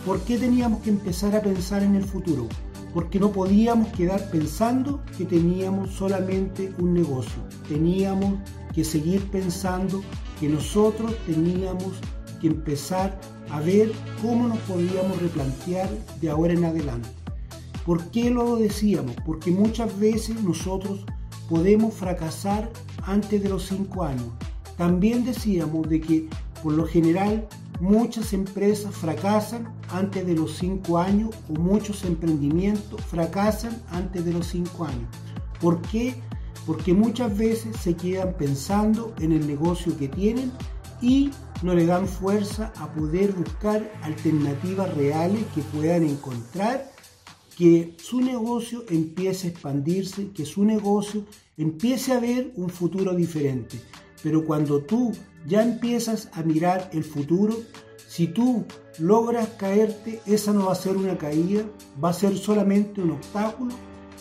¿Por 0.07 0.21
qué 0.21 0.39
teníamos 0.39 0.83
que 0.83 0.91
empezar 0.91 1.35
a 1.35 1.43
pensar 1.43 1.83
en 1.83 1.97
el 1.97 2.05
futuro? 2.05 2.47
Porque 2.93 3.19
no 3.19 3.33
podíamos 3.33 3.89
quedar 3.89 4.31
pensando 4.31 5.03
que 5.19 5.25
teníamos 5.25 5.91
solamente 5.91 6.73
un 6.79 6.95
negocio. 6.95 7.43
Teníamos 7.69 8.39
que 8.73 8.85
seguir 8.85 9.29
pensando 9.31 10.03
que 10.39 10.49
nosotros 10.49 11.17
teníamos 11.27 11.95
empezar 12.47 13.19
a 13.51 13.61
ver 13.61 13.93
cómo 14.23 14.49
nos 14.49 14.59
podíamos 14.59 15.21
replantear 15.21 15.89
de 16.21 16.31
ahora 16.31 16.55
en 16.55 16.65
adelante. 16.65 17.09
¿Por 17.85 18.11
qué 18.11 18.31
lo 18.31 18.57
decíamos? 18.57 19.15
Porque 19.27 19.51
muchas 19.51 19.99
veces 19.99 20.43
nosotros 20.43 21.05
podemos 21.49 21.95
fracasar 21.95 22.71
antes 23.03 23.43
de 23.43 23.49
los 23.49 23.67
cinco 23.67 24.05
años. 24.05 24.27
También 24.77 25.25
decíamos 25.25 25.89
de 25.89 26.01
que 26.01 26.29
por 26.63 26.73
lo 26.73 26.87
general 26.87 27.47
muchas 27.81 28.33
empresas 28.33 28.95
fracasan 28.95 29.69
antes 29.93 30.27
de 30.27 30.35
los 30.35 30.57
cinco 30.57 30.99
años 30.99 31.31
o 31.51 31.61
muchos 31.61 32.05
emprendimientos 32.05 33.01
fracasan 33.03 33.83
antes 33.91 34.25
de 34.25 34.33
los 34.33 34.47
cinco 34.47 34.87
años. 34.87 35.09
¿Por 35.61 35.83
qué? 35.83 36.15
Porque 36.67 36.95
muchas 36.95 37.37
veces 37.37 37.77
se 37.77 37.95
quedan 37.95 38.35
pensando 38.39 39.15
en 39.21 39.33
el 39.33 39.47
negocio 39.47 39.97
que 39.99 40.09
tienen 40.09 40.51
y 41.03 41.31
no 41.65 41.75
le 41.75 41.87
dan 41.87 42.07
fuerza 42.07 42.75
a 42.77 42.93
poder 42.93 43.33
buscar 43.33 43.91
alternativas 44.03 44.95
reales 44.95 45.47
que 45.55 45.63
puedan 45.63 46.03
encontrar 46.03 46.93
que 47.57 47.97
su 47.97 48.21
negocio 48.21 48.85
empiece 48.91 49.47
a 49.47 49.51
expandirse, 49.51 50.31
que 50.33 50.45
su 50.45 50.63
negocio 50.67 51.25
empiece 51.57 52.13
a 52.13 52.21
ver 52.21 52.53
un 52.57 52.69
futuro 52.69 53.15
diferente. 53.15 53.81
Pero 54.23 54.45
cuando 54.45 54.83
tú 54.83 55.13
ya 55.47 55.63
empiezas 55.63 56.29
a 56.35 56.43
mirar 56.43 56.91
el 56.93 57.03
futuro, 57.03 57.57
si 58.09 58.27
tú 58.27 58.67
logras 58.99 59.49
caerte, 59.57 60.21
esa 60.27 60.53
no 60.53 60.67
va 60.67 60.73
a 60.73 60.77
ser 60.77 60.99
una 60.99 61.17
caída, 61.17 61.65
va 62.03 62.11
a 62.11 62.13
ser 62.13 62.37
solamente 62.37 63.01
un 63.01 63.13
obstáculo 63.13 63.75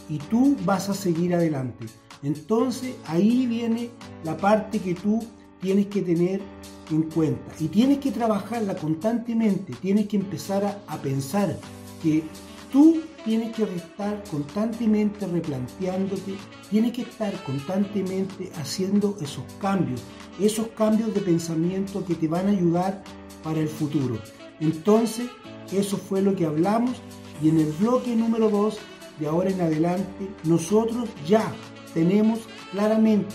y 0.08 0.18
tú 0.18 0.56
vas 0.64 0.88
a 0.88 0.94
seguir 0.94 1.36
adelante. 1.36 1.88
Entonces 2.24 2.96
ahí 3.06 3.48
viene 3.48 3.90
la 4.24 4.38
parte 4.38 4.80
que 4.80 4.94
tú 4.94 5.20
tienes 5.64 5.88
que 5.88 6.02
tener 6.02 6.42
en 6.92 7.04
cuenta 7.04 7.56
y 7.58 7.70
tienes 7.70 8.00
que 8.00 8.12
trabajarla 8.12 8.76
constantemente, 8.76 9.74
tienes 9.82 10.10
que 10.10 10.18
empezar 10.18 10.84
a, 10.86 10.98
pensar 10.98 11.58
que 12.04 12.22
tú 12.72 13.02
tienes 13.24 13.56
que 13.56 13.64
estar 13.64 14.22
constantemente 14.30 15.26
replanteándote, 15.26 16.36
tienes 16.70 16.92
que 16.92 17.04
estar 17.04 17.34
constantemente 17.46 18.52
haciendo 18.58 19.18
esos 19.22 19.46
cambios, 19.62 20.04
esos 20.38 20.68
cambios 20.68 21.14
de 21.14 21.22
pensamiento 21.22 22.04
que 22.06 22.16
te 22.16 22.28
van 22.28 22.48
a 22.48 22.52
ayudar 22.52 23.02
para 23.42 23.62
el 23.62 23.70
futuro. 23.70 24.20
Entonces, 24.60 25.30
eso 25.72 25.96
fue 25.96 26.22
lo 26.22 26.36
que 26.36 26.46
hablamos 26.46 26.98
y 27.42 27.48
en 27.48 27.62
el 27.62 27.72
bloque 27.72 28.14
número 28.18 28.50
2 28.50 28.78
de 29.22 29.28
ahora 29.28 29.50
en 29.50 29.62
adelante, 29.62 30.28
nosotros 30.44 31.08
ya 31.26 31.54
tenemos 31.94 32.42
claramente 32.72 33.34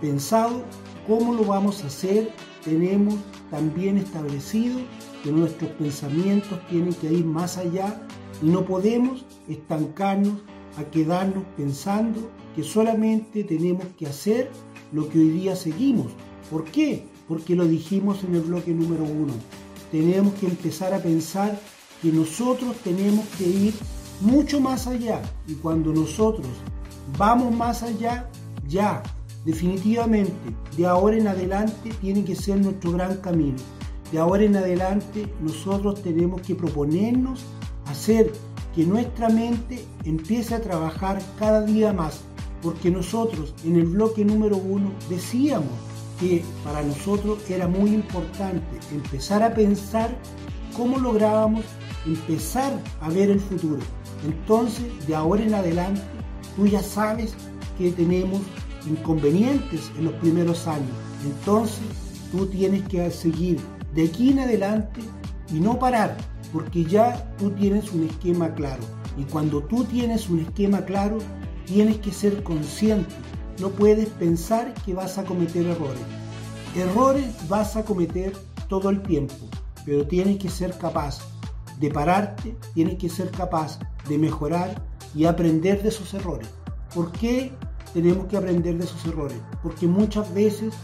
pensado 0.00 0.64
cómo 1.06 1.34
lo 1.34 1.44
vamos 1.44 1.82
a 1.82 1.88
hacer, 1.88 2.32
tenemos 2.64 3.14
también 3.50 3.98
establecido 3.98 4.80
que 5.22 5.32
nuestros 5.32 5.70
pensamientos 5.72 6.58
tienen 6.68 6.94
que 6.94 7.12
ir 7.12 7.24
más 7.24 7.58
allá 7.58 8.00
y 8.42 8.46
no 8.46 8.64
podemos 8.64 9.24
estancarnos 9.48 10.42
a 10.76 10.84
quedarnos 10.84 11.44
pensando 11.56 12.30
que 12.56 12.62
solamente 12.62 13.44
tenemos 13.44 13.86
que 13.98 14.06
hacer 14.06 14.50
lo 14.92 15.08
que 15.08 15.18
hoy 15.18 15.30
día 15.30 15.56
seguimos. 15.56 16.08
¿Por 16.50 16.64
qué? 16.64 17.06
Porque 17.28 17.54
lo 17.54 17.66
dijimos 17.66 18.24
en 18.24 18.34
el 18.34 18.42
bloque 18.42 18.72
número 18.72 19.04
uno. 19.04 19.32
Tenemos 19.90 20.34
que 20.34 20.46
empezar 20.46 20.94
a 20.94 20.98
pensar 20.98 21.58
que 22.00 22.10
nosotros 22.10 22.76
tenemos 22.82 23.26
que 23.38 23.44
ir 23.44 23.74
mucho 24.20 24.60
más 24.60 24.86
allá. 24.86 25.22
Y 25.46 25.54
cuando 25.54 25.92
nosotros 25.92 26.46
vamos 27.16 27.54
más 27.54 27.82
allá, 27.82 28.28
ya, 28.66 29.02
definitivamente, 29.44 30.32
de 30.76 30.86
ahora 30.86 31.16
en 31.16 31.28
adelante 31.28 31.90
tiene 32.00 32.24
que 32.24 32.36
ser 32.36 32.58
nuestro 32.58 32.92
gran 32.92 33.16
camino. 33.16 33.56
De 34.10 34.18
ahora 34.18 34.44
en 34.44 34.56
adelante 34.56 35.26
nosotros 35.40 36.02
tenemos 36.02 36.42
que 36.42 36.54
proponernos 36.54 37.44
hacer 37.86 38.32
que 38.74 38.84
nuestra 38.84 39.28
mente 39.28 39.84
empiece 40.04 40.54
a 40.54 40.60
trabajar 40.60 41.20
cada 41.38 41.62
día 41.62 41.92
más, 41.92 42.20
porque 42.62 42.90
nosotros 42.90 43.54
en 43.64 43.76
el 43.76 43.86
bloque 43.86 44.24
número 44.24 44.56
uno 44.56 44.92
decíamos 45.08 45.72
que 46.20 46.44
para 46.64 46.82
nosotros 46.82 47.38
era 47.50 47.66
muy 47.68 47.90
importante 47.90 48.78
empezar 48.92 49.42
a 49.42 49.54
pensar 49.54 50.16
cómo 50.76 50.98
lográbamos 50.98 51.64
empezar 52.06 52.72
a 53.00 53.08
ver 53.08 53.30
el 53.30 53.40
futuro. 53.40 53.80
Entonces, 54.24 54.84
de 55.06 55.14
ahora 55.14 55.42
en 55.42 55.54
adelante, 55.54 56.02
tú 56.56 56.66
ya 56.66 56.82
sabes 56.82 57.34
que 57.78 57.90
tenemos 57.90 58.40
inconvenientes 58.86 59.90
en 59.98 60.06
los 60.06 60.14
primeros 60.14 60.66
años. 60.66 60.96
Entonces, 61.24 61.84
tú 62.30 62.46
tienes 62.46 62.82
que 62.88 63.10
seguir 63.10 63.60
de 63.94 64.06
aquí 64.06 64.30
en 64.30 64.40
adelante 64.40 65.00
y 65.52 65.60
no 65.60 65.78
parar 65.78 66.16
porque 66.52 66.84
ya 66.84 67.34
tú 67.38 67.50
tienes 67.50 67.92
un 67.92 68.04
esquema 68.04 68.54
claro. 68.54 68.82
Y 69.16 69.24
cuando 69.24 69.62
tú 69.62 69.84
tienes 69.84 70.28
un 70.28 70.40
esquema 70.40 70.84
claro, 70.84 71.18
tienes 71.66 71.98
que 71.98 72.12
ser 72.12 72.42
consciente. 72.42 73.14
No 73.60 73.70
puedes 73.70 74.08
pensar 74.08 74.74
que 74.84 74.94
vas 74.94 75.18
a 75.18 75.24
cometer 75.24 75.66
errores. 75.66 76.02
Errores 76.76 77.26
vas 77.48 77.76
a 77.76 77.84
cometer 77.84 78.32
todo 78.68 78.90
el 78.90 79.02
tiempo, 79.02 79.34
pero 79.84 80.06
tienes 80.06 80.38
que 80.38 80.48
ser 80.48 80.76
capaz 80.78 81.20
de 81.78 81.90
pararte, 81.90 82.56
tienes 82.74 82.96
que 82.96 83.08
ser 83.08 83.30
capaz 83.30 83.78
de 84.08 84.18
mejorar 84.18 84.82
y 85.14 85.24
aprender 85.24 85.82
de 85.82 85.88
esos 85.90 86.14
errores. 86.14 86.48
¿Por 86.94 87.12
qué 87.12 87.52
tenemos 87.92 88.26
que 88.26 88.36
aprender 88.36 88.78
de 88.78 88.84
esos 88.84 89.04
errores? 89.06 89.38
Porque 89.62 89.86
muchas 89.86 90.32
veces 90.34 90.74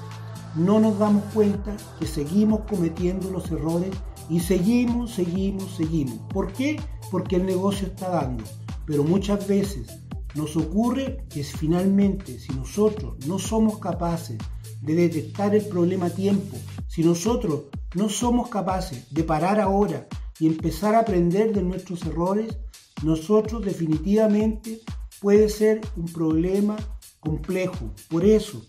no 0.55 0.81
nos 0.81 0.99
damos 0.99 1.25
cuenta 1.35 1.77
que 1.99 2.07
seguimos 2.07 2.61
cometiendo 2.69 3.31
los 3.31 3.51
errores 3.51 3.91
y 4.29 4.41
seguimos, 4.41 5.15
seguimos, 5.15 5.75
seguimos. 5.77 6.19
¿Por 6.33 6.53
qué? 6.53 6.81
Porque 7.11 7.37
el 7.37 7.47
negocio 7.47 7.87
está 7.87 8.11
dando. 8.11 8.45
Pero 8.87 9.05
muchas 9.05 9.47
veces 9.47 10.01
nos 10.35 10.57
ocurre 10.57 11.25
que 11.31 11.43
finalmente 11.43 12.39
si 12.39 12.53
nosotros 12.53 13.15
no 13.27 13.39
somos 13.39 13.79
capaces 13.79 14.39
de 14.81 14.95
detectar 14.95 15.55
el 15.55 15.65
problema 15.67 16.07
a 16.07 16.11
tiempo, 16.11 16.57
si 16.87 17.03
nosotros 17.03 17.65
no 17.95 18.09
somos 18.09 18.49
capaces 18.49 19.07
de 19.11 19.25
parar 19.25 19.61
ahora 19.61 20.07
y 20.39 20.47
empezar 20.47 20.95
a 20.95 21.01
aprender 21.01 21.53
de 21.53 21.63
nuestros 21.63 22.05
errores, 22.05 22.59
nosotros 23.03 23.65
definitivamente 23.65 24.81
puede 25.21 25.49
ser 25.49 25.81
un 25.97 26.07
problema 26.07 26.77
complejo. 27.21 27.91
Por 28.09 28.25
eso 28.25 28.63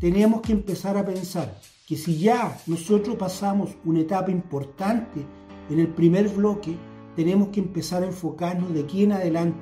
tenemos 0.00 0.42
que 0.42 0.52
empezar 0.52 0.96
a 0.96 1.04
pensar 1.04 1.58
que 1.86 1.96
si 1.96 2.18
ya 2.18 2.56
nosotros 2.66 3.16
pasamos 3.16 3.70
una 3.84 4.00
etapa 4.00 4.30
importante 4.30 5.24
en 5.70 5.78
el 5.78 5.88
primer 5.88 6.28
bloque, 6.28 6.76
tenemos 7.16 7.48
que 7.48 7.60
empezar 7.60 8.02
a 8.02 8.06
enfocarnos 8.06 8.72
de 8.72 8.80
aquí 8.80 9.04
en 9.04 9.12
adelante. 9.12 9.58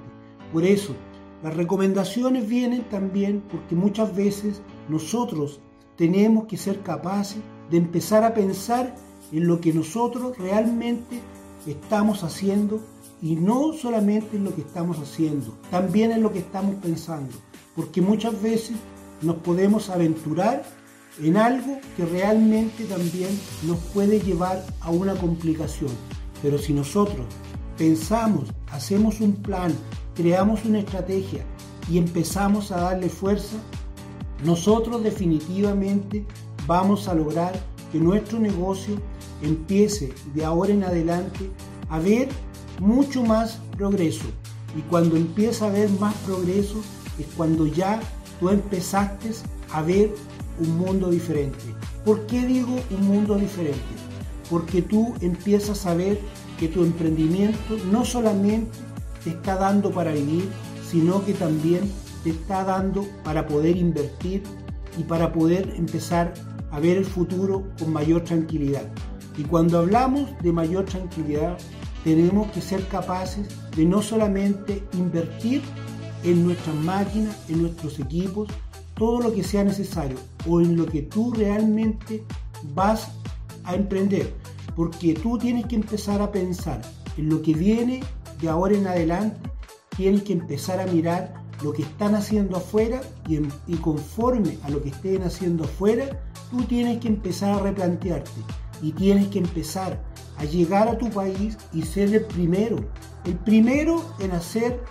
Por 0.52 0.64
eso, 0.64 0.94
las 1.42 1.56
recomendaciones 1.56 2.48
vienen 2.48 2.88
también 2.88 3.42
porque 3.50 3.74
muchas 3.74 4.14
veces 4.14 4.62
nosotros 4.88 5.60
tenemos 5.96 6.46
que 6.46 6.56
ser 6.56 6.82
capaces 6.82 7.38
de 7.70 7.78
empezar 7.78 8.24
a 8.24 8.34
pensar 8.34 8.94
en 9.32 9.46
lo 9.46 9.60
que 9.60 9.72
nosotros 9.72 10.36
realmente 10.38 11.20
estamos 11.66 12.22
haciendo 12.22 12.80
y 13.22 13.36
no 13.36 13.72
solamente 13.72 14.36
en 14.36 14.44
lo 14.44 14.54
que 14.54 14.60
estamos 14.60 14.98
haciendo, 14.98 15.56
también 15.70 16.12
en 16.12 16.22
lo 16.22 16.32
que 16.32 16.40
estamos 16.40 16.76
pensando, 16.76 17.32
porque 17.76 18.00
muchas 18.00 18.40
veces 18.42 18.76
nos 19.22 19.36
podemos 19.36 19.90
aventurar 19.90 20.64
en 21.22 21.36
algo 21.36 21.78
que 21.96 22.04
realmente 22.04 22.84
también 22.84 23.30
nos 23.66 23.78
puede 23.94 24.20
llevar 24.20 24.64
a 24.80 24.90
una 24.90 25.14
complicación. 25.14 25.90
Pero 26.42 26.58
si 26.58 26.72
nosotros 26.72 27.26
pensamos, 27.78 28.52
hacemos 28.70 29.20
un 29.20 29.34
plan, 29.34 29.72
creamos 30.14 30.64
una 30.64 30.80
estrategia 30.80 31.44
y 31.90 31.98
empezamos 31.98 32.72
a 32.72 32.80
darle 32.80 33.08
fuerza, 33.08 33.56
nosotros 34.44 35.02
definitivamente 35.02 36.26
vamos 36.66 37.08
a 37.08 37.14
lograr 37.14 37.58
que 37.92 37.98
nuestro 37.98 38.38
negocio 38.38 38.96
empiece 39.42 40.12
de 40.34 40.44
ahora 40.44 40.72
en 40.72 40.84
adelante 40.84 41.50
a 41.88 41.98
ver 41.98 42.28
mucho 42.80 43.22
más 43.22 43.60
progreso. 43.76 44.26
Y 44.76 44.82
cuando 44.82 45.16
empieza 45.16 45.66
a 45.66 45.70
ver 45.70 45.88
más 45.90 46.14
progreso 46.26 46.82
es 47.18 47.26
cuando 47.36 47.66
ya 47.66 48.00
tú 48.40 48.48
empezaste 48.48 49.30
a 49.72 49.82
ver 49.82 50.14
un 50.60 50.78
mundo 50.78 51.10
diferente. 51.10 51.58
¿Por 52.04 52.26
qué 52.26 52.46
digo 52.46 52.76
un 52.90 53.06
mundo 53.06 53.36
diferente? 53.36 53.80
Porque 54.50 54.82
tú 54.82 55.14
empiezas 55.20 55.86
a 55.86 55.94
ver 55.94 56.20
que 56.58 56.68
tu 56.68 56.84
emprendimiento 56.84 57.76
no 57.90 58.04
solamente 58.04 58.70
te 59.24 59.30
está 59.30 59.56
dando 59.56 59.90
para 59.90 60.12
vivir, 60.12 60.48
sino 60.88 61.24
que 61.24 61.34
también 61.34 61.90
te 62.22 62.30
está 62.30 62.64
dando 62.64 63.06
para 63.24 63.46
poder 63.46 63.76
invertir 63.76 64.42
y 64.98 65.02
para 65.02 65.32
poder 65.32 65.74
empezar 65.76 66.32
a 66.70 66.80
ver 66.80 66.96
el 66.96 67.04
futuro 67.04 67.64
con 67.78 67.92
mayor 67.92 68.22
tranquilidad. 68.22 68.88
Y 69.36 69.44
cuando 69.44 69.78
hablamos 69.78 70.30
de 70.42 70.52
mayor 70.52 70.84
tranquilidad, 70.84 71.58
tenemos 72.04 72.50
que 72.52 72.62
ser 72.62 72.86
capaces 72.88 73.48
de 73.76 73.84
no 73.84 74.00
solamente 74.00 74.82
invertir 74.94 75.62
en 76.22 76.44
nuestras 76.44 76.74
máquinas, 76.76 77.36
en 77.48 77.62
nuestros 77.62 77.98
equipos, 77.98 78.48
todo 78.94 79.20
lo 79.20 79.32
que 79.32 79.44
sea 79.44 79.64
necesario 79.64 80.16
o 80.48 80.60
en 80.60 80.76
lo 80.76 80.86
que 80.86 81.02
tú 81.02 81.32
realmente 81.32 82.24
vas 82.74 83.08
a 83.64 83.74
emprender. 83.74 84.34
Porque 84.74 85.14
tú 85.14 85.38
tienes 85.38 85.66
que 85.66 85.76
empezar 85.76 86.20
a 86.20 86.32
pensar 86.32 86.80
en 87.16 87.28
lo 87.28 87.42
que 87.42 87.54
viene 87.54 88.02
de 88.40 88.48
ahora 88.48 88.76
en 88.76 88.86
adelante, 88.86 89.38
tienes 89.96 90.22
que 90.22 90.34
empezar 90.34 90.80
a 90.80 90.86
mirar 90.86 91.46
lo 91.62 91.72
que 91.72 91.82
están 91.82 92.14
haciendo 92.14 92.56
afuera 92.56 93.00
y, 93.28 93.76
conforme 93.76 94.58
a 94.62 94.70
lo 94.70 94.82
que 94.82 94.90
estén 94.90 95.22
haciendo 95.22 95.64
afuera, 95.64 96.22
tú 96.50 96.62
tienes 96.64 96.98
que 96.98 97.08
empezar 97.08 97.52
a 97.52 97.62
replantearte 97.62 98.30
y 98.82 98.92
tienes 98.92 99.28
que 99.28 99.38
empezar 99.38 100.02
a 100.36 100.44
llegar 100.44 100.88
a 100.88 100.98
tu 100.98 101.08
país 101.10 101.56
y 101.72 101.82
ser 101.82 102.14
el 102.14 102.24
primero, 102.26 102.76
el 103.24 103.34
primero 103.36 104.04
en 104.18 104.32
hacer 104.32 104.82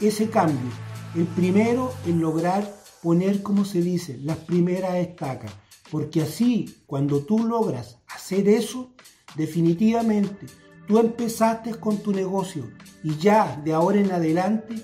ese 0.00 0.28
cambio, 0.28 0.70
el 1.14 1.24
primero 1.24 1.92
en 2.06 2.20
lograr 2.20 2.70
poner, 3.02 3.42
como 3.42 3.64
se 3.64 3.80
dice, 3.80 4.18
las 4.22 4.36
primeras 4.38 4.96
estacas. 4.96 5.52
Porque 5.90 6.22
así, 6.22 6.76
cuando 6.86 7.20
tú 7.20 7.44
logras 7.44 7.98
hacer 8.08 8.48
eso, 8.48 8.90
definitivamente 9.36 10.46
tú 10.86 10.98
empezaste 10.98 11.74
con 11.74 11.98
tu 11.98 12.12
negocio 12.12 12.70
y 13.02 13.16
ya 13.16 13.60
de 13.64 13.72
ahora 13.72 14.00
en 14.00 14.12
adelante 14.12 14.74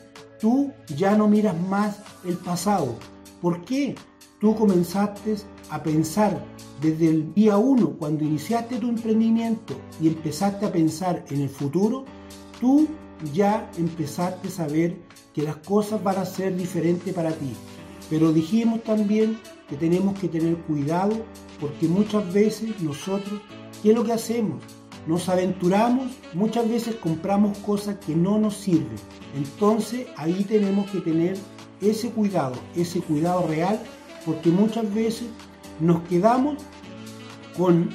tú 0.40 0.72
ya 0.96 1.16
no 1.16 1.28
miras 1.28 1.60
más 1.60 1.98
el 2.24 2.36
pasado. 2.36 2.96
¿Por 3.40 3.64
qué? 3.64 3.94
Tú 4.40 4.54
comenzaste 4.56 5.36
a 5.70 5.82
pensar 5.82 6.44
desde 6.80 7.08
el 7.08 7.32
día 7.34 7.56
uno, 7.56 7.96
cuando 7.98 8.24
iniciaste 8.24 8.78
tu 8.78 8.88
emprendimiento 8.88 9.74
y 10.00 10.08
empezaste 10.08 10.66
a 10.66 10.72
pensar 10.72 11.24
en 11.30 11.42
el 11.42 11.48
futuro, 11.48 12.04
tú 12.60 12.88
ya 13.32 13.70
empezaste 13.78 14.48
a 14.48 14.50
saber 14.50 14.96
que 15.34 15.42
las 15.42 15.56
cosas 15.56 16.02
van 16.02 16.18
a 16.18 16.26
ser 16.26 16.56
diferentes 16.56 17.12
para 17.14 17.32
ti. 17.32 17.52
Pero 18.10 18.32
dijimos 18.32 18.82
también 18.82 19.38
que 19.68 19.76
tenemos 19.76 20.18
que 20.18 20.28
tener 20.28 20.56
cuidado 20.58 21.24
porque 21.60 21.88
muchas 21.88 22.30
veces 22.32 22.80
nosotros, 22.80 23.40
¿qué 23.82 23.90
es 23.90 23.94
lo 23.94 24.04
que 24.04 24.12
hacemos? 24.12 24.62
Nos 25.06 25.28
aventuramos, 25.28 26.12
muchas 26.34 26.68
veces 26.68 26.96
compramos 26.96 27.58
cosas 27.58 27.96
que 28.04 28.14
no 28.14 28.38
nos 28.38 28.56
sirven. 28.56 28.96
Entonces 29.34 30.06
ahí 30.16 30.44
tenemos 30.44 30.90
que 30.90 31.00
tener 31.00 31.36
ese 31.80 32.10
cuidado, 32.10 32.54
ese 32.76 33.00
cuidado 33.00 33.46
real, 33.46 33.80
porque 34.24 34.50
muchas 34.50 34.92
veces 34.94 35.28
nos 35.80 36.02
quedamos 36.02 36.58
con 37.56 37.90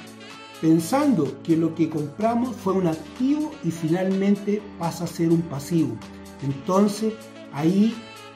pensando 0.61 1.41
que 1.43 1.55
lo 1.55 1.75
que 1.75 1.89
compramos 1.89 2.55
fue 2.55 2.73
un 2.73 2.87
activo 2.87 3.51
y 3.63 3.71
finalmente 3.71 4.61
pasa 4.79 5.03
a 5.03 5.07
ser 5.07 5.29
un 5.29 5.41
pasivo. 5.43 5.95
Entonces 6.43 7.13
ahí 7.53 7.95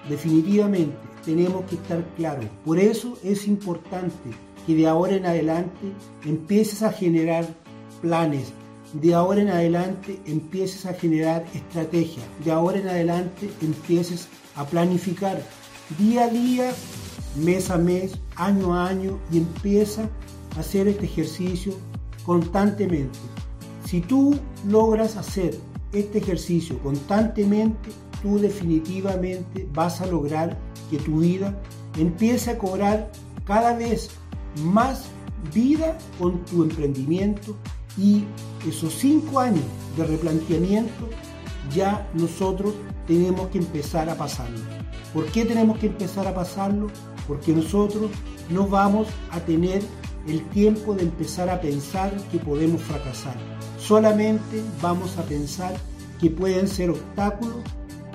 definitivamente 0.10 0.98
tenemos 1.26 1.66
que 1.66 1.76
estar 1.76 2.04
claros. 2.16 2.46
Por 2.66 2.80
eso 2.80 3.18
es 3.24 3.48
importante 3.48 4.32
que 4.66 4.76
de 4.76 4.88
ahora 4.88 5.16
en 5.16 5.26
adelante 5.26 5.94
empieces 6.26 6.84
a 6.84 6.92
generar 6.92 7.46
planes, 8.02 8.52
de 8.94 9.14
ahora 9.14 9.42
en 9.42 9.50
adelante 9.50 10.20
empieces 10.26 10.86
a 10.86 10.94
generar 10.94 11.46
estrategias, 11.54 12.26
de 12.44 12.52
ahora 12.52 12.80
en 12.80 12.88
adelante 12.88 13.50
empieces 13.62 14.28
a 14.56 14.66
planificar 14.66 15.42
día 15.98 16.26
a 16.26 16.30
día, 16.30 16.72
mes 17.36 17.70
a 17.70 17.78
mes, 17.78 18.14
año 18.36 18.76
a 18.76 18.88
año 18.88 19.20
y 19.32 19.38
empieza 19.38 20.10
a 20.56 20.60
hacer 20.60 20.88
este 20.88 21.06
ejercicio 21.06 21.74
constantemente. 22.26 23.18
Si 23.86 24.02
tú 24.02 24.38
logras 24.68 25.18
hacer 25.18 25.58
este 25.92 26.20
ejercicio 26.20 26.80
constantemente, 26.80 27.90
tú 28.22 28.40
definitivamente 28.40 29.68
vas 29.74 30.02
a 30.02 30.06
lograr 30.06 30.58
que 30.90 30.98
tu 30.98 31.20
vida 31.20 31.58
empiece 31.98 32.52
a 32.52 32.58
cobrar 32.58 33.12
cada 33.46 33.76
vez 33.76 34.12
más 34.64 35.06
vida 35.54 35.98
con 36.20 36.44
tu 36.46 36.64
emprendimiento 36.64 37.56
y 37.98 38.24
esos 38.68 38.94
cinco 38.94 39.40
años 39.40 39.64
de 39.98 40.06
replanteamiento 40.06 41.10
ya 41.74 42.08
nosotros 42.14 42.74
tenemos 43.08 43.48
que 43.50 43.58
empezar 43.58 44.10
a 44.10 44.16
pasarlo. 44.16 44.60
¿Por 45.14 45.26
qué 45.26 45.46
tenemos 45.46 45.78
que 45.80 45.88
empezar 45.88 46.28
a 46.28 46.34
pasarlo? 46.34 46.88
Porque 47.28 47.54
nosotros 47.54 48.12
no 48.50 48.68
vamos 48.68 49.08
a 49.32 49.40
tener 49.40 49.82
el 50.28 50.48
tiempo 50.50 50.94
de 50.94 51.04
empezar 51.04 51.50
a 51.50 51.62
pensar 51.62 52.16
que 52.32 52.38
podemos 52.38 52.82
fracasar. 52.82 53.36
Solamente 53.80 54.62
vamos 54.82 55.18
a 55.18 55.24
pensar 55.24 55.74
que 56.20 56.30
pueden 56.30 56.68
ser 56.68 56.92
obstáculos 56.92 57.58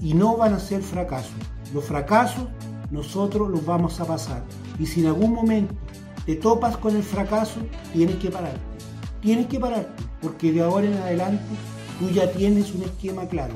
y 0.00 0.14
no 0.14 0.36
van 0.36 0.54
a 0.54 0.60
ser 0.60 0.82
fracasos. 0.82 1.34
Los 1.74 1.84
fracasos 1.84 2.46
nosotros 2.90 3.50
los 3.50 3.64
vamos 3.64 4.00
a 4.00 4.06
pasar. 4.06 4.44
Y 4.78 4.86
si 4.86 5.00
en 5.00 5.06
algún 5.06 5.32
momento 5.32 5.74
te 6.24 6.36
topas 6.36 6.76
con 6.76 6.94
el 6.94 7.02
fracaso, 7.02 7.60
tienes 7.92 8.16
que 8.16 8.30
pararte. 8.30 8.60
Tienes 9.20 9.46
que 9.46 9.58
pararte, 9.58 10.02
porque 10.20 10.52
de 10.52 10.62
ahora 10.62 10.86
en 10.86 10.94
adelante 10.94 11.44
tú 11.98 12.10
ya 12.10 12.30
tienes 12.30 12.74
un 12.74 12.82
esquema 12.82 13.26
claro. 13.26 13.54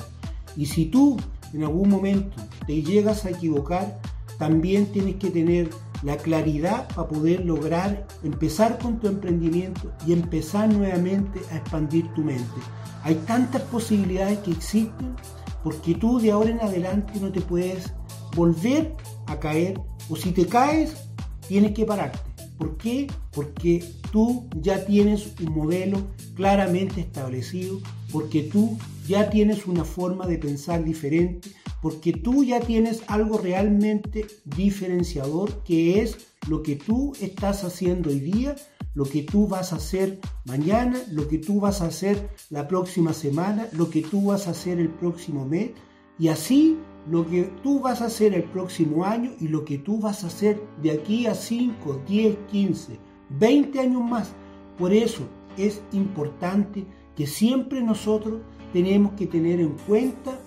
Y 0.57 0.67
si 0.67 0.87
tú 0.87 1.17
en 1.53 1.63
algún 1.63 1.89
momento 1.89 2.37
te 2.67 2.83
llegas 2.83 3.25
a 3.25 3.31
equivocar, 3.31 4.01
también 4.39 4.87
tienes 4.87 5.17
que 5.17 5.31
tener 5.31 5.71
la 6.03 6.17
claridad 6.17 6.89
para 6.95 7.09
poder 7.09 7.45
lograr 7.45 8.07
empezar 8.23 8.79
con 8.79 8.99
tu 8.99 9.09
emprendimiento 9.09 9.93
y 10.07 10.13
empezar 10.13 10.73
nuevamente 10.73 11.41
a 11.51 11.57
expandir 11.57 12.13
tu 12.15 12.23
mente. 12.23 12.61
Hay 13.03 13.15
tantas 13.27 13.63
posibilidades 13.63 14.39
que 14.41 14.53
existen 14.53 15.15
porque 15.63 15.95
tú 15.95 16.19
de 16.21 16.31
ahora 16.31 16.51
en 16.51 16.61
adelante 16.61 17.21
no 17.21 17.31
te 17.31 17.41
puedes 17.41 17.93
volver 18.35 18.95
a 19.27 19.39
caer 19.39 19.81
o 20.09 20.17
si 20.17 20.33
te 20.33 20.47
caes 20.47 21.11
tienes 21.47 21.73
que 21.73 21.85
pararte. 21.85 22.19
¿Por 22.59 22.77
qué? 22.77 23.07
Porque 23.33 23.85
tú 24.13 24.49
ya 24.61 24.85
tienes 24.85 25.33
un 25.41 25.53
modelo 25.53 25.99
claramente 26.37 27.01
establecido, 27.01 27.81
porque 28.13 28.43
tú 28.43 28.79
ya 29.09 29.31
tienes 29.31 29.67
una 29.67 29.85
forma 29.85 30.27
de 30.27 30.39
pensar 30.39 30.85
diferente, 30.85 31.51
porque 31.83 32.13
tú 32.13 32.45
ya 32.45 32.61
tienes 32.61 33.03
algo 33.07 33.39
realmente 33.39 34.27
diferenciador 34.45 35.63
que 35.65 36.03
es 36.03 36.19
lo 36.49 36.63
que 36.63 36.77
tú 36.77 37.13
estás 37.21 37.65
haciendo 37.65 38.11
hoy 38.11 38.21
día, 38.21 38.57
lo 38.95 39.05
que 39.05 39.23
tú 39.23 39.47
vas 39.47 39.73
a 39.73 39.77
hacer 39.77 40.19
mañana, 40.45 40.99
lo 41.11 41.29
que 41.29 41.39
tú 41.39 41.61
vas 41.61 41.81
a 41.81 41.87
hacer 41.87 42.31
la 42.51 42.67
próxima 42.67 43.13
semana, 43.13 43.69
lo 43.73 43.91
que 43.91 44.03
tú 44.03 44.27
vas 44.27 44.47
a 44.47 44.51
hacer 44.51 44.79
el 44.79 44.91
próximo 44.91 45.47
mes 45.47 45.71
y 46.19 46.29
así 46.29 46.79
lo 47.09 47.27
que 47.29 47.45
tú 47.63 47.81
vas 47.81 48.03
a 48.03 48.07
hacer 48.07 48.35
el 48.35 48.45
próximo 48.45 49.05
año 49.05 49.33
y 49.41 49.49
lo 49.49 49.65
que 49.65 49.79
tú 49.79 49.99
vas 50.01 50.23
a 50.23 50.27
hacer 50.27 50.63
de 50.83 50.91
aquí 50.91 51.27
a 51.27 51.35
5, 51.35 52.03
10, 52.07 52.37
15, 52.51 52.99
20 53.31 53.81
años 53.81 54.03
más. 54.03 54.33
Por 54.77 54.93
eso 54.93 55.23
es 55.57 55.83
importante 55.93 56.85
que 57.17 57.27
siempre 57.27 57.83
nosotros 57.83 58.41
tenemos 58.73 59.13
que 59.13 59.27
tener 59.27 59.61
en 59.61 59.77
cuenta 59.87 60.39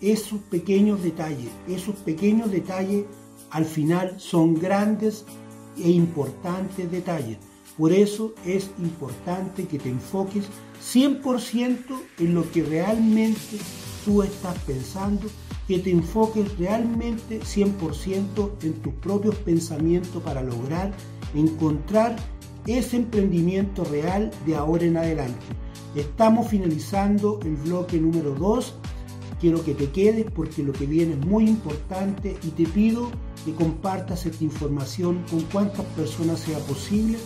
esos 0.00 0.40
pequeños 0.50 1.02
detalles. 1.02 1.50
Esos 1.68 1.96
pequeños 1.96 2.50
detalles 2.50 3.04
al 3.50 3.64
final 3.64 4.18
son 4.18 4.54
grandes 4.54 5.24
e 5.78 5.90
importantes 5.90 6.90
detalles. 6.90 7.38
Por 7.76 7.92
eso 7.92 8.34
es 8.44 8.70
importante 8.78 9.66
que 9.66 9.78
te 9.78 9.90
enfoques 9.90 10.46
100% 10.82 11.76
en 12.18 12.34
lo 12.34 12.50
que 12.50 12.62
realmente 12.62 13.58
tú 14.04 14.22
estás 14.22 14.58
pensando, 14.60 15.26
que 15.68 15.78
te 15.80 15.90
enfoques 15.90 16.56
realmente 16.58 17.40
100% 17.40 18.50
en 18.62 18.72
tus 18.74 18.94
propios 18.94 19.34
pensamientos 19.36 20.22
para 20.22 20.42
lograr 20.42 20.92
encontrar 21.34 22.16
ese 22.66 22.96
emprendimiento 22.96 23.84
real 23.84 24.30
de 24.46 24.56
ahora 24.56 24.84
en 24.84 24.96
adelante. 24.96 25.44
Estamos 25.94 26.48
finalizando 26.48 27.40
el 27.42 27.56
bloque 27.56 27.98
número 27.98 28.34
2 28.34 28.74
quiero 29.40 29.64
que 29.64 29.74
te 29.74 29.90
quedes 29.90 30.26
porque 30.30 30.62
lo 30.62 30.72
que 30.72 30.86
viene 30.86 31.14
es 31.14 31.26
muy 31.26 31.48
importante 31.48 32.36
y 32.42 32.48
te 32.50 32.64
pido 32.64 33.10
que 33.44 33.52
compartas 33.54 34.26
esta 34.26 34.44
información 34.44 35.22
con 35.30 35.40
cuantas 35.42 35.84
personas 35.96 36.40
sea 36.40 36.58
posible, 36.60 37.18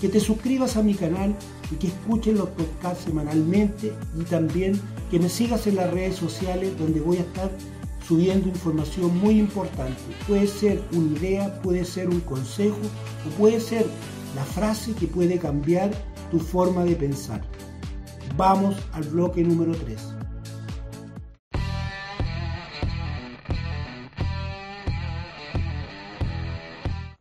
que 0.00 0.08
te 0.08 0.20
suscribas 0.20 0.76
a 0.76 0.82
mi 0.82 0.94
canal 0.94 1.34
y 1.70 1.76
que 1.76 1.88
escuches 1.88 2.36
los 2.36 2.48
podcasts 2.50 3.04
semanalmente 3.04 3.92
y 4.18 4.24
también 4.24 4.80
que 5.10 5.18
me 5.18 5.28
sigas 5.28 5.66
en 5.66 5.76
las 5.76 5.90
redes 5.90 6.16
sociales 6.16 6.78
donde 6.78 7.00
voy 7.00 7.18
a 7.18 7.22
estar 7.22 7.50
subiendo 8.06 8.48
información 8.48 9.18
muy 9.18 9.38
importante. 9.38 10.00
Puede 10.26 10.46
ser 10.46 10.82
una 10.92 11.18
idea, 11.18 11.60
puede 11.62 11.84
ser 11.84 12.08
un 12.08 12.20
consejo 12.20 12.78
o 13.26 13.38
puede 13.38 13.60
ser 13.60 13.86
la 14.34 14.44
frase 14.44 14.92
que 14.94 15.06
puede 15.06 15.38
cambiar 15.38 15.90
tu 16.30 16.38
forma 16.38 16.84
de 16.84 16.96
pensar. 16.96 17.42
Vamos 18.36 18.76
al 18.92 19.04
bloque 19.04 19.42
número 19.42 19.72
3. 19.72 20.17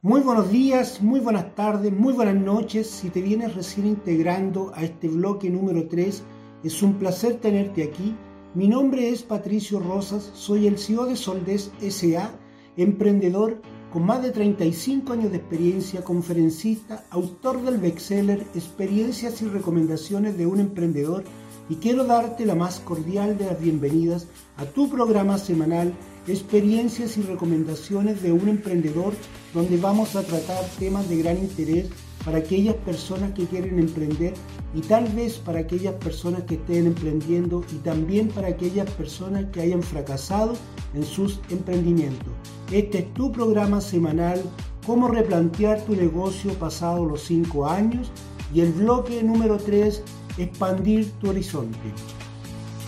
Muy 0.08 0.22
buenos 0.22 0.50
días, 0.50 1.02
muy 1.02 1.20
buenas 1.20 1.54
tardes, 1.54 1.92
muy 1.92 2.14
buenas 2.14 2.36
noches. 2.36 2.90
Si 2.90 3.10
te 3.10 3.22
vienes 3.22 3.56
recién 3.56 3.86
integrando 3.88 4.72
a 4.74 4.84
este 4.86 5.10
bloque 5.10 5.50
número 5.50 5.86
3, 5.90 6.24
es 6.64 6.82
un 6.82 6.94
placer 6.94 7.42
tenerte 7.42 7.84
aquí. 7.84 8.16
Mi 8.54 8.70
nombre 8.70 9.10
es 9.10 9.24
Patricio 9.24 9.82
Rosas, 9.82 10.32
soy 10.34 10.66
el 10.66 10.78
CEO 10.78 11.08
de 11.08 11.18
Soldes 11.18 11.74
SA, 11.82 12.32
emprendedor 12.78 13.62
con 13.92 14.06
más 14.06 14.24
de 14.24 14.32
35 14.32 15.12
años 15.12 15.32
de 15.32 15.40
experiencia, 15.40 16.02
conferencista, 16.06 17.04
autor 17.10 17.62
del 17.64 17.78
bestseller 17.78 18.46
Experiencias 18.56 19.42
y 19.42 19.48
recomendaciones 19.48 20.38
de 20.38 20.46
un 20.46 20.62
emprendedor 20.62 21.26
y 21.68 21.76
quiero 21.76 22.06
darte 22.06 22.46
la 22.46 22.56
más 22.56 22.80
cordial 22.80 23.38
de 23.38 23.48
las 23.48 23.60
bienvenidas 23.60 24.28
a 24.56 24.64
tu 24.64 24.90
programa 24.90 25.38
semanal 25.38 25.94
experiencias 26.28 27.18
y 27.18 27.22
recomendaciones 27.22 28.22
de 28.22 28.32
un 28.32 28.50
emprendedor 28.50 29.14
donde 29.58 29.78
vamos 29.78 30.16
a 30.16 30.22
tratar 30.22 30.64
temas 30.78 31.10
de 31.10 31.18
gran 31.18 31.40
interés 31.40 31.88
para 32.24 32.38
aquellas 32.38 32.76
personas 32.76 33.32
que 33.32 33.48
quieren 33.48 33.80
emprender 33.80 34.36
y 34.76 34.82
tal 34.82 35.08
vez 35.08 35.40
para 35.40 35.62
aquellas 35.62 35.96
personas 35.96 36.44
que 36.44 36.56
estén 36.56 36.86
emprendiendo 36.86 37.64
y 37.74 37.78
también 37.78 38.28
para 38.28 38.50
aquellas 38.50 38.88
personas 38.92 39.46
que 39.52 39.62
hayan 39.62 39.82
fracasado 39.82 40.54
en 40.94 41.04
sus 41.04 41.40
emprendimientos. 41.50 42.32
Este 42.72 43.00
es 43.00 43.14
tu 43.16 43.32
programa 43.32 43.82
semanal, 43.82 44.44
cómo 44.86 45.08
replantear 45.08 45.82
tu 45.82 45.96
negocio 45.96 46.54
pasado 46.54 47.04
los 47.08 47.24
5 47.24 47.66
años 47.66 48.12
y 48.54 48.62
el 48.62 48.74
bloque 48.74 49.24
número 49.24 49.58
3, 49.58 50.04
expandir 50.38 51.12
tu 51.14 51.32
horizonte. 51.32 51.92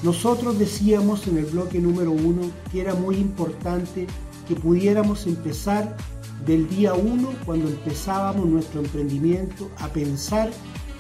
Nosotros 0.04 0.60
decíamos 0.60 1.26
en 1.26 1.40
el 1.40 1.46
bloque 1.46 1.80
número 1.80 2.12
uno 2.12 2.44
que 2.72 2.82
era 2.82 2.94
muy 2.94 3.16
importante 3.16 4.06
que 4.48 4.54
pudiéramos 4.54 5.26
empezar 5.26 5.98
del 6.46 6.68
día 6.70 6.94
uno, 6.94 7.30
cuando 7.46 7.68
empezábamos 7.68 8.46
nuestro 8.46 8.82
emprendimiento, 8.82 9.70
a 9.78 9.88
pensar 9.88 10.52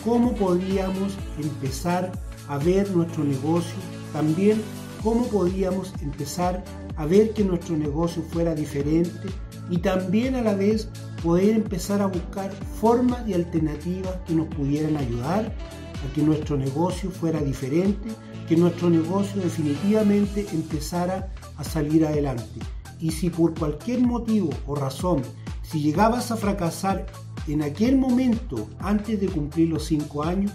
cómo 0.04 0.34
podíamos 0.34 1.13
empezar 1.41 2.12
a 2.47 2.58
ver 2.58 2.89
nuestro 2.91 3.23
negocio, 3.23 3.75
también 4.13 4.62
cómo 5.04 5.28
podíamos 5.28 5.93
empezar 6.02 6.63
a 6.97 7.06
ver 7.06 7.34
que 7.34 7.43
nuestro 7.43 7.78
negocio 7.78 8.21
fuera 8.23 8.54
diferente 8.54 9.30
y 9.69 9.78
también 9.78 10.36
a 10.36 10.41
la 10.41 10.56
vez 10.56 10.89
poder 11.23 11.56
empezar 11.56 12.02
a 12.02 12.08
buscar 12.08 12.52
formas 12.82 13.28
y 13.28 13.34
alternativas 13.34 14.15
que 14.28 14.34
nos 14.34 14.47
pudieran 14.47 14.97
ayudar 14.97 15.45
a 15.45 16.13
que 16.13 16.21
nuestro 16.21 16.58
negocio 16.58 17.12
fuera 17.12 17.39
diferente 17.39 18.10
que 18.49 18.58
nuestro 18.58 18.89
negocio 18.89 19.39
definitivamente 19.43 20.47
empezara 20.52 21.32
a 21.58 21.63
salir 21.63 22.04
adelante. 22.04 22.60
Y 22.99 23.12
si 23.12 23.29
por 23.29 23.57
cualquier 23.57 24.01
motivo 24.01 24.49
o 24.67 24.75
razón, 24.75 25.21
si 25.62 25.81
llegabas 25.81 26.31
a 26.31 26.38
fracasar 26.38 27.05
en 27.47 27.62
aquel 27.62 27.97
momento 27.97 28.67
antes 28.79 29.19
de 29.19 29.27
cumplir 29.27 29.69
los 29.69 29.85
cinco 29.85 30.23
años, 30.23 30.51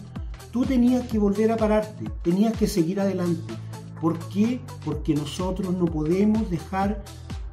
tú 0.53 0.65
tenías 0.65 1.07
que 1.09 1.19
volver 1.19 1.53
a 1.53 1.57
pararte, 1.57 2.05
tenías 2.23 2.57
que 2.57 2.67
seguir 2.67 3.01
adelante. 3.01 3.55
¿Por 4.01 4.19
qué? 4.29 4.61
Porque 4.85 5.15
nosotros 5.15 5.75
no 5.75 5.87
podemos 5.87 6.51
dejar 6.51 7.03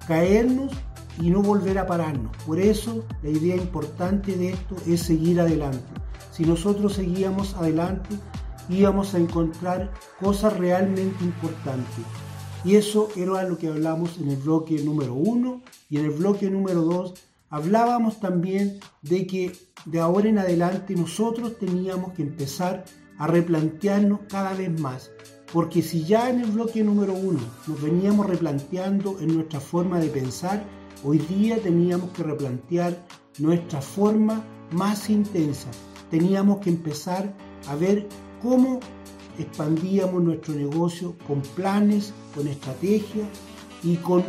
caernos 0.07 0.71
y 1.19 1.29
no 1.29 1.41
volver 1.41 1.77
a 1.77 1.87
pararnos. 1.87 2.35
Por 2.45 2.59
eso 2.59 3.03
la 3.23 3.29
idea 3.29 3.55
importante 3.55 4.35
de 4.35 4.49
esto 4.49 4.75
es 4.87 5.01
seguir 5.01 5.39
adelante. 5.39 5.79
Si 6.31 6.43
nosotros 6.43 6.93
seguíamos 6.93 7.55
adelante, 7.55 8.09
íbamos 8.69 9.13
a 9.13 9.19
encontrar 9.19 9.91
cosas 10.19 10.57
realmente 10.57 11.23
importantes. 11.23 12.05
Y 12.63 12.75
eso 12.75 13.09
era 13.15 13.43
lo 13.43 13.57
que 13.57 13.67
hablamos 13.67 14.17
en 14.19 14.29
el 14.29 14.37
bloque 14.37 14.81
número 14.83 15.13
uno 15.13 15.61
y 15.89 15.97
en 15.97 16.05
el 16.05 16.11
bloque 16.11 16.49
número 16.49 16.81
dos 16.81 17.13
hablábamos 17.49 18.19
también 18.19 18.79
de 19.01 19.25
que 19.25 19.51
de 19.85 19.99
ahora 19.99 20.29
en 20.29 20.37
adelante 20.37 20.95
nosotros 20.95 21.57
teníamos 21.57 22.13
que 22.13 22.21
empezar 22.21 22.85
a 23.17 23.27
replantearnos 23.27 24.21
cada 24.29 24.53
vez 24.53 24.79
más. 24.79 25.11
Porque 25.51 25.81
si 25.81 26.05
ya 26.05 26.29
en 26.29 26.41
el 26.41 26.51
bloque 26.51 26.83
número 26.83 27.13
uno 27.13 27.39
nos 27.67 27.81
veníamos 27.81 28.25
replanteando 28.27 29.19
en 29.19 29.35
nuestra 29.35 29.59
forma 29.59 29.99
de 29.99 30.07
pensar, 30.07 30.63
hoy 31.03 31.17
día 31.17 31.61
teníamos 31.61 32.11
que 32.11 32.23
replantear 32.23 33.05
nuestra 33.39 33.81
forma 33.81 34.45
más 34.71 35.09
intensa. 35.09 35.69
Teníamos 36.09 36.59
que 36.59 36.69
empezar 36.69 37.33
a 37.67 37.75
ver 37.75 38.07
cómo 38.41 38.79
expandíamos 39.41 40.23
nuestro 40.23 40.53
negocio 40.53 41.15
con 41.27 41.41
planes, 41.41 42.13
con 42.35 42.47
estrategias 42.47 43.27
y 43.83 43.95
con 43.97 44.23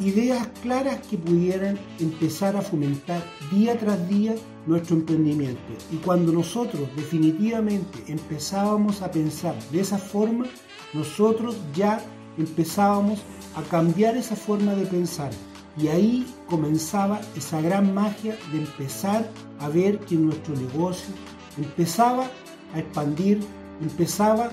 ideas 0.00 0.48
claras 0.62 1.06
que 1.06 1.16
pudieran 1.16 1.78
empezar 2.00 2.56
a 2.56 2.62
fomentar 2.62 3.22
día 3.50 3.78
tras 3.78 4.08
día 4.08 4.34
nuestro 4.66 4.96
emprendimiento. 4.96 5.60
Y 5.92 5.96
cuando 5.96 6.32
nosotros 6.32 6.88
definitivamente 6.96 8.02
empezábamos 8.08 9.02
a 9.02 9.10
pensar 9.10 9.54
de 9.70 9.80
esa 9.80 9.98
forma, 9.98 10.46
nosotros 10.92 11.56
ya 11.74 12.00
empezábamos 12.38 13.20
a 13.56 13.62
cambiar 13.62 14.16
esa 14.16 14.36
forma 14.36 14.74
de 14.74 14.86
pensar. 14.86 15.30
Y 15.76 15.88
ahí 15.88 16.26
comenzaba 16.48 17.20
esa 17.36 17.60
gran 17.60 17.94
magia 17.94 18.36
de 18.52 18.58
empezar 18.58 19.28
a 19.58 19.68
ver 19.68 19.98
que 20.00 20.14
nuestro 20.14 20.54
negocio 20.54 21.12
empezaba 21.56 22.30
a 22.74 22.78
expandir, 22.78 23.40
empezaba 23.80 24.50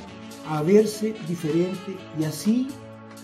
a 0.50 0.62
verse 0.62 1.14
diferente 1.28 1.98
y 2.20 2.24
así 2.24 2.68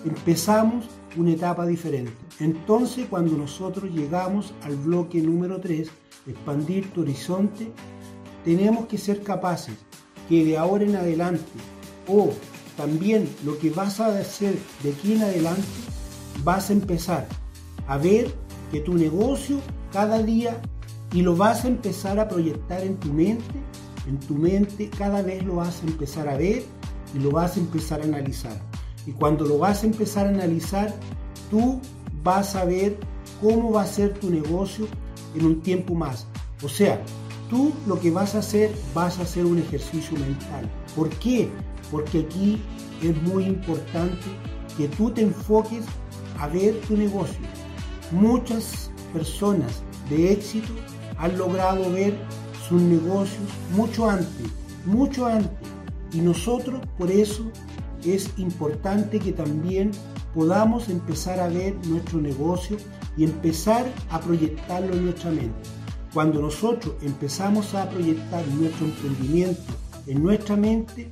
empezamos 0.05 0.85
una 1.15 1.31
etapa 1.31 1.65
diferente. 1.65 2.13
Entonces, 2.39 3.07
cuando 3.09 3.35
nosotros 3.35 3.91
llegamos 3.91 4.53
al 4.63 4.75
bloque 4.75 5.21
número 5.21 5.59
3, 5.59 5.89
expandir 6.27 6.91
tu 6.91 7.01
horizonte, 7.01 7.71
tenemos 8.43 8.85
que 8.85 8.97
ser 8.97 9.23
capaces 9.23 9.75
que 10.29 10.45
de 10.45 10.57
ahora 10.57 10.83
en 10.83 10.95
adelante, 10.95 11.43
o 12.07 12.31
también 12.75 13.27
lo 13.43 13.57
que 13.57 13.71
vas 13.71 13.99
a 13.99 14.07
hacer 14.07 14.55
de 14.83 14.91
aquí 14.91 15.13
en 15.13 15.23
adelante, 15.23 15.63
vas 16.43 16.69
a 16.69 16.73
empezar 16.73 17.27
a 17.87 17.97
ver 17.97 18.31
que 18.71 18.81
tu 18.81 18.93
negocio 18.93 19.59
cada 19.91 20.21
día 20.21 20.61
y 21.13 21.21
lo 21.21 21.35
vas 21.35 21.65
a 21.65 21.69
empezar 21.69 22.19
a 22.19 22.27
proyectar 22.27 22.81
en 22.81 22.97
tu 22.97 23.11
mente, 23.13 23.43
en 24.07 24.19
tu 24.19 24.35
mente 24.35 24.89
cada 24.89 25.21
vez 25.21 25.43
lo 25.43 25.55
vas 25.55 25.81
a 25.83 25.87
empezar 25.87 26.27
a 26.29 26.37
ver 26.37 26.63
y 27.13 27.19
lo 27.19 27.31
vas 27.31 27.57
a 27.57 27.59
empezar 27.59 28.01
a 28.01 28.05
analizar. 28.05 28.59
Y 29.05 29.11
cuando 29.11 29.45
lo 29.45 29.57
vas 29.57 29.83
a 29.83 29.85
empezar 29.85 30.27
a 30.27 30.29
analizar, 30.29 30.93
tú 31.49 31.79
vas 32.23 32.55
a 32.55 32.65
ver 32.65 32.97
cómo 33.41 33.71
va 33.71 33.83
a 33.83 33.87
ser 33.87 34.13
tu 34.13 34.29
negocio 34.29 34.87
en 35.35 35.45
un 35.45 35.61
tiempo 35.61 35.95
más. 35.95 36.27
O 36.63 36.69
sea, 36.69 37.01
tú 37.49 37.73
lo 37.85 37.99
que 37.99 38.11
vas 38.11 38.35
a 38.35 38.39
hacer, 38.39 38.71
vas 38.93 39.19
a 39.19 39.23
hacer 39.23 39.45
un 39.45 39.59
ejercicio 39.59 40.17
mental. 40.17 40.69
¿Por 40.95 41.09
qué? 41.09 41.49
Porque 41.91 42.19
aquí 42.19 42.61
es 43.01 43.21
muy 43.23 43.45
importante 43.45 44.25
que 44.77 44.87
tú 44.89 45.11
te 45.11 45.21
enfoques 45.21 45.83
a 46.39 46.47
ver 46.47 46.79
tu 46.81 46.97
negocio. 46.97 47.39
Muchas 48.11 48.91
personas 49.13 49.83
de 50.09 50.33
éxito 50.33 50.73
han 51.17 51.37
logrado 51.37 51.91
ver 51.91 52.17
sus 52.67 52.81
negocios 52.81 53.49
mucho 53.75 54.09
antes, 54.09 54.47
mucho 54.85 55.25
antes. 55.25 55.51
Y 56.13 56.21
nosotros 56.21 56.81
por 56.97 57.11
eso 57.11 57.51
es 58.03 58.29
importante 58.37 59.19
que 59.19 59.31
también 59.31 59.91
podamos 60.33 60.89
empezar 60.89 61.39
a 61.39 61.47
ver 61.47 61.75
nuestro 61.87 62.19
negocio 62.19 62.77
y 63.17 63.23
empezar 63.23 63.85
a 64.09 64.19
proyectarlo 64.19 64.93
en 64.93 65.05
nuestra 65.05 65.31
mente. 65.31 65.69
Cuando 66.13 66.41
nosotros 66.41 66.95
empezamos 67.01 67.73
a 67.75 67.89
proyectar 67.89 68.47
nuestro 68.49 68.85
emprendimiento 68.85 69.73
en 70.07 70.23
nuestra 70.23 70.55
mente, 70.55 71.09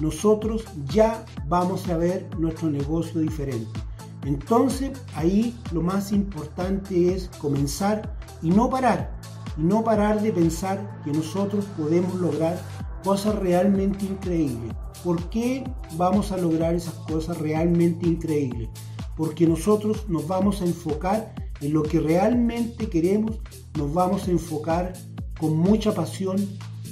nosotros 0.00 0.64
ya 0.86 1.24
vamos 1.46 1.88
a 1.88 1.96
ver 1.96 2.26
nuestro 2.38 2.68
negocio 2.70 3.20
diferente. 3.20 3.80
Entonces 4.24 4.90
ahí 5.14 5.54
lo 5.72 5.82
más 5.82 6.12
importante 6.12 7.14
es 7.14 7.28
comenzar 7.38 8.16
y 8.42 8.50
no 8.50 8.68
parar, 8.68 9.12
y 9.56 9.62
no 9.62 9.84
parar 9.84 10.20
de 10.22 10.32
pensar 10.32 11.00
que 11.04 11.12
nosotros 11.12 11.64
podemos 11.76 12.14
lograr 12.14 12.60
cosas 13.04 13.34
realmente 13.36 14.04
increíbles. 14.04 14.74
¿Por 15.04 15.28
qué 15.30 15.64
vamos 15.96 16.32
a 16.32 16.36
lograr 16.36 16.74
esas 16.74 16.94
cosas 16.94 17.38
realmente 17.38 18.06
increíbles? 18.06 18.68
Porque 19.16 19.46
nosotros 19.46 20.08
nos 20.08 20.26
vamos 20.26 20.62
a 20.62 20.64
enfocar 20.64 21.34
en 21.60 21.72
lo 21.72 21.82
que 21.82 22.00
realmente 22.00 22.88
queremos, 22.88 23.38
nos 23.76 23.92
vamos 23.92 24.28
a 24.28 24.30
enfocar 24.30 24.92
con 25.38 25.56
mucha 25.56 25.92
pasión 25.92 26.36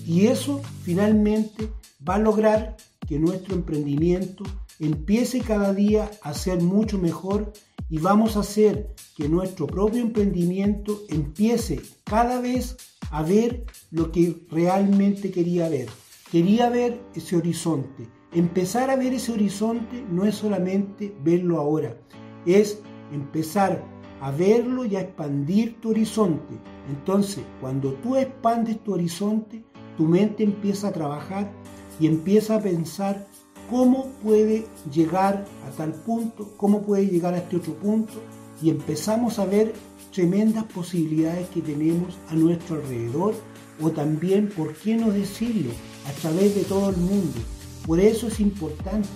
y 0.06 0.26
eso 0.26 0.60
finalmente 0.82 1.70
va 2.08 2.16
a 2.16 2.18
lograr 2.18 2.76
que 3.06 3.18
nuestro 3.18 3.54
emprendimiento 3.54 4.44
empiece 4.78 5.40
cada 5.40 5.72
día 5.74 6.10
a 6.22 6.34
ser 6.34 6.62
mucho 6.62 6.98
mejor 6.98 7.52
y 7.90 7.98
vamos 7.98 8.36
a 8.36 8.40
hacer 8.40 8.94
que 9.16 9.28
nuestro 9.28 9.66
propio 9.66 10.00
emprendimiento 10.00 11.00
empiece 11.08 11.82
cada 12.04 12.40
vez 12.40 12.76
a 13.10 13.22
ver 13.22 13.64
lo 13.90 14.12
que 14.12 14.46
realmente 14.48 15.32
quería 15.32 15.68
ver. 15.68 15.88
Quería 16.30 16.70
ver 16.70 17.00
ese 17.14 17.36
horizonte. 17.36 18.08
Empezar 18.32 18.90
a 18.90 18.96
ver 18.96 19.12
ese 19.12 19.32
horizonte 19.32 20.04
no 20.08 20.24
es 20.24 20.36
solamente 20.36 21.12
verlo 21.24 21.58
ahora, 21.58 22.00
es 22.46 22.80
empezar 23.12 23.84
a 24.20 24.30
verlo 24.30 24.84
y 24.84 24.94
a 24.94 25.00
expandir 25.00 25.80
tu 25.80 25.90
horizonte. 25.90 26.54
Entonces, 26.88 27.44
cuando 27.60 27.94
tú 27.94 28.14
expandes 28.14 28.78
tu 28.84 28.94
horizonte, 28.94 29.64
tu 29.96 30.04
mente 30.04 30.44
empieza 30.44 30.88
a 30.88 30.92
trabajar 30.92 31.50
y 31.98 32.06
empieza 32.06 32.56
a 32.56 32.62
pensar 32.62 33.26
cómo 33.70 34.06
puede 34.22 34.66
llegar 34.92 35.46
a 35.66 35.76
tal 35.76 35.92
punto, 35.92 36.52
cómo 36.56 36.82
puede 36.82 37.06
llegar 37.06 37.34
a 37.34 37.38
este 37.38 37.56
otro 37.56 37.74
punto 37.74 38.14
y 38.60 38.68
empezamos 38.68 39.38
a 39.38 39.46
ver 39.46 39.72
tremendas 40.12 40.64
posibilidades 40.64 41.48
que 41.50 41.62
tenemos 41.62 42.18
a 42.28 42.34
nuestro 42.34 42.76
alrededor 42.76 43.34
o 43.80 43.90
también, 43.90 44.48
¿por 44.48 44.74
qué 44.74 44.96
no 44.96 45.10
decirlo?, 45.10 45.70
a 46.06 46.12
través 46.20 46.54
de 46.54 46.64
todo 46.64 46.90
el 46.90 46.96
mundo. 46.96 47.38
Por 47.86 48.00
eso 48.00 48.26
es 48.26 48.40
importante. 48.40 49.08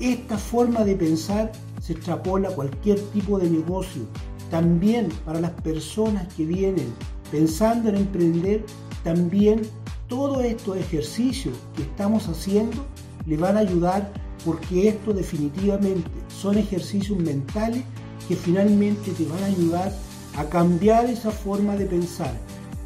Esta 0.00 0.38
forma 0.38 0.84
de 0.84 0.96
pensar 0.96 1.52
se 1.80 1.92
extrapola 1.94 2.48
a 2.48 2.54
cualquier 2.54 3.00
tipo 3.10 3.38
de 3.38 3.50
negocio. 3.50 4.02
También 4.50 5.08
para 5.24 5.40
las 5.40 5.50
personas 5.50 6.32
que 6.34 6.46
vienen 6.46 6.86
pensando 7.30 7.88
en 7.88 7.96
emprender, 7.96 8.64
también 9.02 9.62
todos 10.08 10.44
estos 10.44 10.76
ejercicios 10.76 11.54
que 11.74 11.82
estamos 11.82 12.28
haciendo 12.28 12.86
le 13.26 13.36
van 13.36 13.56
a 13.56 13.60
ayudar 13.60 14.12
porque 14.44 14.88
esto 14.88 15.12
definitivamente 15.12 16.10
son 16.28 16.58
ejercicios 16.58 17.18
mentales 17.18 17.84
que 18.28 18.36
finalmente 18.36 19.12
te 19.12 19.24
van 19.24 19.42
a 19.42 19.46
ayudar 19.46 19.92
a 20.36 20.44
cambiar 20.44 21.06
esa 21.06 21.30
forma 21.30 21.76
de 21.76 21.86
pensar. 21.86 22.32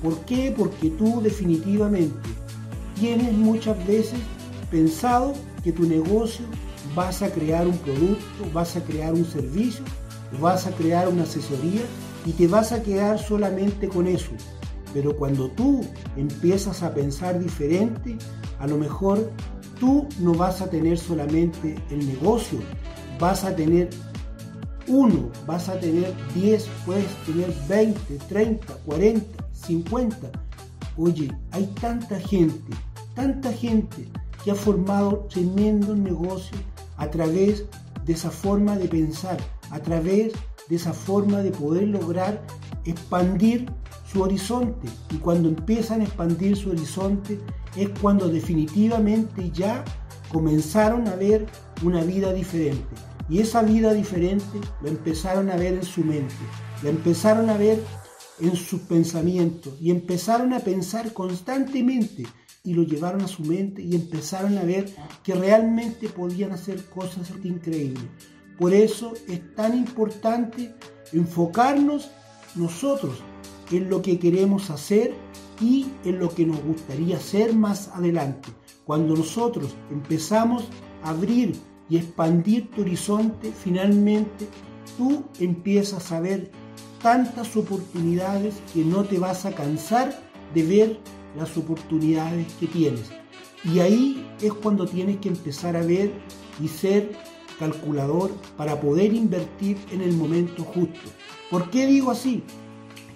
¿Por 0.03 0.19
qué? 0.21 0.55
Porque 0.57 0.91
tú 0.91 1.21
definitivamente 1.23 2.17
tienes 2.99 3.33
muchas 3.33 3.77
veces 3.87 4.19
pensado 4.71 5.35
que 5.63 5.73
tu 5.73 5.85
negocio 5.85 6.45
vas 6.95 7.23
a 7.23 7.31
crear 7.31 7.67
un 7.67 7.77
producto, 7.79 8.51
vas 8.53 8.77
a 8.77 8.83
crear 8.83 9.15
un 9.15 9.25
servicio, 9.25 9.85
vas 10.41 10.67
a 10.67 10.73
crear 10.73 11.09
una 11.09 11.23
asesoría 11.23 11.83
y 12.25 12.33
te 12.33 12.49
vas 12.49 12.73
a 12.73 12.83
quedar 12.83 13.19
solamente 13.19 13.89
con 13.89 14.07
eso. 14.07 14.33
Pero 14.93 15.17
cuando 15.17 15.51
tú 15.51 15.83
empiezas 16.17 16.83
a 16.83 16.95
pensar 16.95 17.39
diferente, 17.39 18.17
a 18.59 18.67
lo 18.67 18.79
mejor 18.79 19.31
tú 19.79 20.09
no 20.21 20.35
vas 20.35 20.61
a 20.61 20.71
tener 20.71 20.99
solamente 20.99 21.77
el 21.91 22.07
negocio, 22.07 22.59
vas 23.19 23.45
a 23.45 23.55
tener 23.55 23.91
uno, 24.89 25.31
vas 25.47 25.69
a 25.69 25.79
tener 25.79 26.15
10, 26.35 26.69
puedes 26.85 27.07
tener 27.25 27.53
20, 27.69 28.19
30, 28.29 28.75
40, 28.85 29.45
50. 29.53 30.17
Oye, 30.97 31.31
hay 31.53 31.67
tanta 31.81 32.19
gente 32.21 32.77
tanta 33.17 33.51
gente 33.53 34.07
que 34.45 34.53
ha 34.53 34.55
formado 34.55 35.27
tremendos 35.31 35.97
negocios 35.97 36.61
a 36.99 37.11
través 37.11 37.65
de 38.05 38.13
esa 38.13 38.31
forma 38.31 38.77
de 38.77 38.87
pensar, 38.87 39.39
a 39.71 39.81
través 39.81 40.35
de 40.69 40.77
esa 40.77 40.93
forma 40.93 41.39
de 41.39 41.51
poder 41.51 41.89
lograr 41.89 42.41
expandir 42.85 43.67
su 44.17 44.23
horizonte. 44.23 44.89
Y 45.11 45.17
cuando 45.19 45.51
empiezan 45.51 46.01
a 46.01 46.05
expandir 46.05 46.57
su 46.57 46.71
horizonte 46.71 47.39
es 47.77 47.91
cuando 48.01 48.29
definitivamente 48.29 49.51
ya 49.51 49.85
comenzaron 50.33 51.07
a 51.07 51.17
ver 51.17 51.45
una 51.83 52.03
vida 52.03 52.33
diferente. 52.33 52.95
Y 53.29 53.41
esa 53.41 53.63
vida 53.63 53.93
diferente 53.93 54.59
la 54.83 54.89
empezaron 54.89 55.51
a 55.51 55.57
ver 55.57 55.75
en 55.75 55.83
su 55.83 56.03
mente, 56.03 56.35
la 56.83 56.91
empezaron 56.91 57.51
a 57.51 57.59
ver 57.59 57.83
en 58.41 58.57
sus 58.57 58.81
pensamientos 58.83 59.75
y 59.81 59.91
empezaron 59.91 60.55
a 60.55 60.61
pensar 60.61 61.13
constantemente 61.13 62.27
y 62.65 62.73
lo 62.73 62.85
llevaron 62.85 63.21
a 63.21 63.29
su 63.29 63.43
mente 63.43 63.83
y 63.83 63.95
empezaron 63.97 64.57
a 64.57 64.63
ver 64.63 64.89
que 65.23 65.35
realmente 65.35 66.09
podían 66.09 66.53
hacer 66.53 66.83
cosas 66.87 67.31
increíbles. 67.45 68.05
Por 68.59 68.73
eso 68.73 69.13
es 69.29 69.55
tan 69.55 69.77
importante 69.77 70.75
enfocarnos 71.13 72.11
nosotros 72.55 73.23
en 73.71 73.91
lo 73.91 74.03
que 74.03 74.19
queremos 74.19 74.71
hacer 74.71 75.15
y 75.61 75.87
en 76.05 76.19
lo 76.19 76.29
que 76.29 76.47
nos 76.47 76.63
gustaría 76.63 77.17
hacer 77.17 77.55
más 77.55 77.89
adelante. 77.89 78.49
Cuando 78.85 79.17
nosotros 79.17 79.75
empezamos 79.91 80.65
a 81.03 81.11
abrir 81.11 81.55
y 81.89 81.97
expandir 81.97 82.71
tu 82.71 82.83
horizonte, 82.83 83.53
finalmente 83.53 84.49
tú 84.97 85.25
empiezas 85.41 86.13
a 86.13 86.21
ver 86.21 86.51
tantas 87.03 87.57
oportunidades 87.57 88.55
que 88.73 88.85
no 88.85 89.05
te 89.05 89.19
vas 89.19 89.45
a 89.47 89.55
cansar 89.55 90.21
de 90.55 90.63
ver 90.63 90.99
las 91.37 91.57
oportunidades 91.57 92.47
que 92.55 92.67
tienes. 92.67 93.11
Y 93.65 93.81
ahí 93.81 94.27
es 94.41 94.53
cuando 94.53 94.87
tienes 94.87 95.19
que 95.19 95.29
empezar 95.29 95.77
a 95.77 95.83
ver 95.83 96.13
y 96.61 96.69
ser 96.69 97.13
calculador 97.59 98.31
para 98.57 98.81
poder 98.81 99.13
invertir 99.13 99.77
en 99.91 100.03
el 100.03 100.13
momento 100.13 100.63
justo. 100.63 101.11
¿Por 101.51 101.71
qué 101.71 101.87
digo 101.87 102.11
así? 102.11 102.43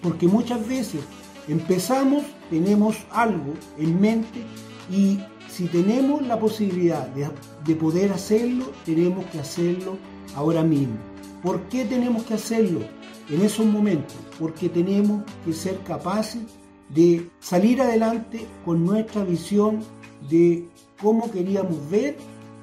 Porque 0.02 0.26
muchas 0.28 0.66
veces 0.66 1.00
empezamos, 1.48 2.24
tenemos 2.48 2.96
algo 3.10 3.54
en 3.78 4.00
mente 4.00 4.42
y 4.90 5.20
si 5.48 5.66
tenemos 5.66 6.22
la 6.26 6.38
posibilidad 6.38 7.06
de, 7.08 7.28
de, 7.64 7.74
poder 7.74 8.12
hacerlo, 8.12 8.70
tenemos 8.84 9.26
que 9.26 9.40
hacerlo 9.40 9.98
ahora 10.34 10.62
mismo. 10.62 10.96
¿Por 11.42 11.62
qué 11.68 11.84
tenemos 11.84 12.22
que 12.24 12.34
hacerlo 12.34 12.80
en 13.28 13.42
esos 13.42 13.66
momentos? 13.66 14.16
Porque 14.38 14.68
tenemos 14.68 15.22
que 15.44 15.52
ser 15.52 15.78
capaces 15.80 16.42
de 16.88 17.28
salir 17.40 17.80
adelante 17.80 18.46
con 18.64 18.84
nuestra 18.84 19.24
visión 19.24 19.80
de 20.28 20.68
cómo 21.00 21.30
queríamos 21.30 21.88
ver 21.90 22.16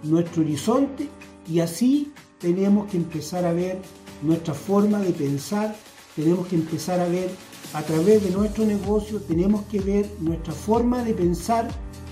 nuestro 0.03 0.43
horizonte 0.43 1.09
y 1.49 1.59
así 1.59 2.11
tenemos 2.39 2.89
que 2.89 2.97
empezar 2.97 3.45
a 3.45 3.53
ver 3.53 3.79
nuestra 4.21 4.53
forma 4.53 4.99
de 4.99 5.11
pensar, 5.11 5.75
tenemos 6.17 6.47
que 6.47 6.55
empezar 6.55 6.99
a 6.99 7.07
ver 7.07 7.29
a 7.73 7.83
través 7.83 8.23
de 8.23 8.31
nuestro 8.31 8.65
negocio, 8.65 9.21
tenemos 9.21 9.61
que 9.67 9.79
ver 9.79 10.09
nuestra 10.19 10.51
forma 10.51 11.03
de 11.03 11.13
pensar 11.13 11.69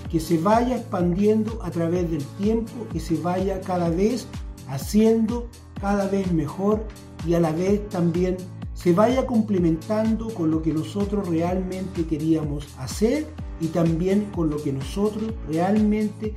que 0.09 0.19
se 0.19 0.37
vaya 0.37 0.77
expandiendo 0.77 1.59
a 1.63 1.71
través 1.71 2.09
del 2.09 2.23
tiempo, 2.37 2.71
que 2.93 2.99
se 2.99 3.15
vaya 3.17 3.59
cada 3.59 3.89
vez 3.89 4.27
haciendo 4.69 5.49
cada 5.81 6.07
vez 6.07 6.31
mejor 6.31 6.85
y 7.27 7.33
a 7.33 7.39
la 7.39 7.51
vez 7.51 7.87
también 7.89 8.37
se 8.73 8.93
vaya 8.93 9.25
complementando 9.25 10.33
con 10.33 10.51
lo 10.51 10.61
que 10.61 10.73
nosotros 10.73 11.27
realmente 11.27 12.05
queríamos 12.05 12.67
hacer 12.77 13.25
y 13.59 13.67
también 13.67 14.25
con 14.35 14.49
lo 14.49 14.61
que 14.61 14.71
nosotros 14.71 15.33
realmente 15.47 16.35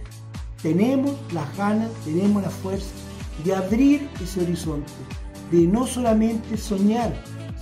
tenemos 0.63 1.13
las 1.33 1.57
ganas, 1.57 1.91
tenemos 2.05 2.43
la 2.43 2.51
fuerza 2.51 2.91
de 3.45 3.55
abrir 3.55 4.09
ese 4.23 4.41
horizonte, 4.41 4.93
de 5.53 5.67
no 5.67 5.87
solamente 5.87 6.57
soñar, 6.57 7.13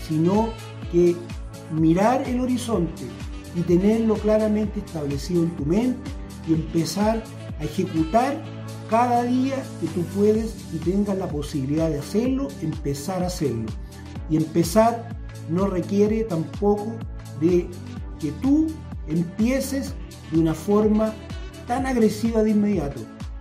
sino 0.02 0.50
que 0.92 1.16
mirar 1.72 2.22
el 2.28 2.40
horizonte 2.40 3.02
y 3.54 3.60
tenerlo 3.62 4.14
claramente 4.14 4.80
establecido 4.80 5.42
en 5.42 5.50
tu 5.56 5.64
mente 5.64 6.10
y 6.48 6.54
empezar 6.54 7.22
a 7.58 7.64
ejecutar 7.64 8.42
cada 8.88 9.24
día 9.24 9.56
que 9.80 9.88
tú 9.88 10.02
puedes 10.16 10.54
y 10.72 10.78
tengas 10.78 11.18
la 11.18 11.28
posibilidad 11.28 11.88
de 11.88 11.98
hacerlo, 11.98 12.48
empezar 12.62 13.22
a 13.22 13.26
hacerlo. 13.26 13.66
Y 14.30 14.36
empezar 14.36 15.16
no 15.48 15.66
requiere 15.66 16.24
tampoco 16.24 16.92
de 17.40 17.68
que 18.20 18.32
tú 18.42 18.66
empieces 19.08 19.94
de 20.30 20.38
una 20.38 20.54
forma 20.54 21.12
tan 21.66 21.86
agresiva 21.86 22.42
de 22.42 22.50
inmediato. 22.50 23.00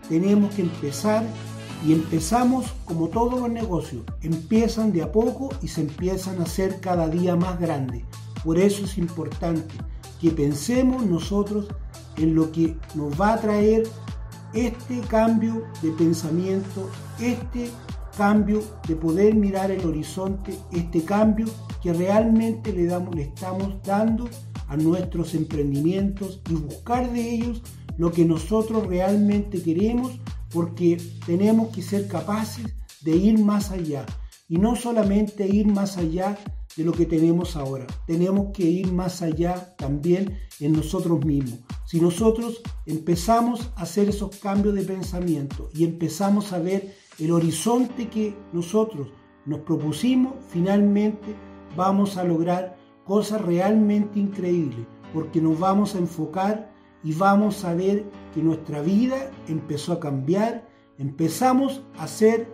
Tenemos 0.10 0.54
que 0.56 0.64
empezar 0.64 1.24
y 1.86 1.94
empezamos 1.94 2.74
como 2.86 3.10
todos 3.10 3.40
los 3.40 3.50
negocios. 3.50 4.04
Empiezan 4.22 4.92
de 4.92 5.04
a 5.04 5.12
poco 5.12 5.50
y 5.62 5.68
se 5.68 5.82
empiezan 5.82 6.40
a 6.40 6.44
hacer 6.44 6.80
cada 6.80 7.08
día 7.08 7.36
más 7.36 7.60
grandes. 7.60 8.04
Por 8.44 8.58
eso 8.58 8.86
es 8.86 8.98
importante 8.98 9.76
que 10.20 10.32
pensemos 10.32 11.06
nosotros 11.06 11.68
en 12.18 12.34
lo 12.34 12.52
que 12.52 12.76
nos 12.96 13.20
va 13.20 13.34
a 13.34 13.42
traer 13.42 13.84
este 14.54 15.00
cambio 15.02 15.64
de 15.82 15.92
pensamiento, 15.92 16.90
este 17.20 17.70
cambio 18.18 18.64
de 18.88 18.96
poder 18.96 19.36
mirar 19.36 19.70
el 19.72 19.86
horizonte, 19.86 20.58
este 20.72 21.04
cambio 21.04 21.46
que 21.84 21.94
realmente 21.94 22.72
le, 22.72 22.86
damos, 22.86 23.14
le 23.14 23.24
estamos 23.24 23.76
dando 23.84 24.28
a 24.70 24.78
nuestros 24.78 25.36
emprendimientos 25.36 26.42
y 26.50 26.54
buscar 26.54 27.12
de 27.12 27.36
ellos 27.36 27.62
lo 27.98 28.12
que 28.12 28.26
nosotros 28.26 28.88
realmente 28.88 29.62
queremos 29.62 30.20
porque 30.56 30.98
tenemos 31.26 31.68
que 31.76 31.82
ser 31.82 32.08
capaces 32.08 32.66
de 33.02 33.14
ir 33.14 33.38
más 33.38 33.72
allá 33.72 34.06
y 34.48 34.56
no 34.58 34.78
solamente 34.78 35.46
ir 35.46 35.68
más 35.68 35.98
allá 35.98 36.38
de 36.78 36.86
lo 36.86 36.94
que 36.94 37.06
tenemos 37.06 37.58
ahora, 37.58 37.86
tenemos 38.08 38.54
que 38.54 38.64
ir 38.64 38.90
más 38.94 39.22
allá 39.22 39.76
también 39.76 40.38
en 40.62 40.72
nosotros 40.72 41.26
mismos. 41.26 41.60
Si 41.86 42.00
nosotros 42.00 42.62
empezamos 42.86 43.70
a 43.76 43.82
hacer 43.82 44.08
esos 44.08 44.38
cambios 44.38 44.76
de 44.76 44.84
pensamiento 44.84 45.70
y 45.74 45.84
empezamos 45.84 46.54
a 46.54 46.60
ver 46.60 46.96
el 47.20 47.34
horizonte 47.34 48.08
que 48.08 48.34
nosotros 48.54 49.10
nos 49.46 49.60
propusimos, 49.60 50.36
finalmente 50.48 51.36
vamos 51.76 52.16
a 52.16 52.24
lograr 52.24 52.78
cosas 53.04 53.42
realmente 53.42 54.20
increíbles, 54.20 54.88
porque 55.14 55.42
nos 55.42 55.60
vamos 55.60 55.96
a 55.96 56.00
enfocar 56.00 56.74
y 57.06 57.14
vamos 57.14 57.64
a 57.64 57.74
ver 57.76 58.04
que 58.34 58.42
nuestra 58.42 58.82
vida 58.82 59.32
empezó 59.48 59.94
a 59.94 60.00
cambiar, 60.00 60.68
empezamos 60.98 61.84
a 62.00 62.08
ser 62.08 62.48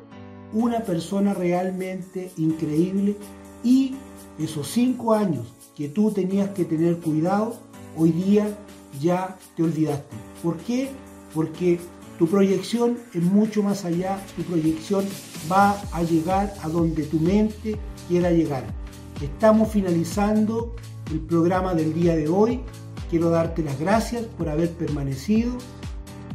una 0.54 0.82
persona 0.82 1.34
realmente 1.34 2.32
increíble 2.38 3.16
y 3.64 3.96
esos 4.38 4.68
cinco 4.68 5.14
años 5.14 5.48
que 5.76 5.88
tú 5.88 6.12
tenías 6.12 6.50
que 6.50 6.66
tener 6.66 6.98
cuidado, 6.98 7.56
hoy 7.98 8.12
día 8.12 8.58
ya 9.00 9.38
te 9.56 9.64
olvidaste. 9.64 10.18
¿Por 10.44 10.58
qué? 10.58 10.90
Porque 11.34 11.80
tu 12.20 12.28
proyección 12.28 12.98
es 13.14 13.24
mucho 13.24 13.64
más 13.64 13.86
allá, 13.86 14.20
tu 14.36 14.44
proyección 14.44 15.06
va 15.50 15.82
a 15.94 16.04
llegar 16.04 16.54
a 16.62 16.68
donde 16.68 17.04
tu 17.04 17.20
mente 17.20 17.78
quiera 18.10 18.32
llegar. 18.32 18.66
Estamos 19.22 19.72
finalizando 19.72 20.76
el 21.10 21.20
programa 21.20 21.74
del 21.74 21.94
día 21.94 22.16
de 22.16 22.28
hoy. 22.28 22.62
Quiero 23.12 23.30
darte 23.30 23.62
las 23.62 23.78
gracias 23.78 24.24
por 24.24 24.48
haber 24.48 24.72
permanecido 24.72 25.52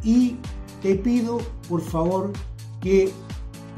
y 0.03 0.35
te 0.83 0.93
pido 0.93 1.39
por 1.67 1.81
favor 1.81 2.31
que 2.81 3.11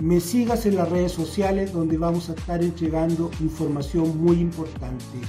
me 0.02 0.20
sigas 0.20 0.66
en 0.66 0.76
las 0.76 0.90
redes 0.90 1.14
sociales 1.14 1.72
donde 1.72 1.98
vamos 1.98 2.30
a 2.30 2.34
estar 2.34 2.62
entregando 2.62 3.32
información 3.40 4.22
muy 4.22 4.42
importante. 4.42 5.22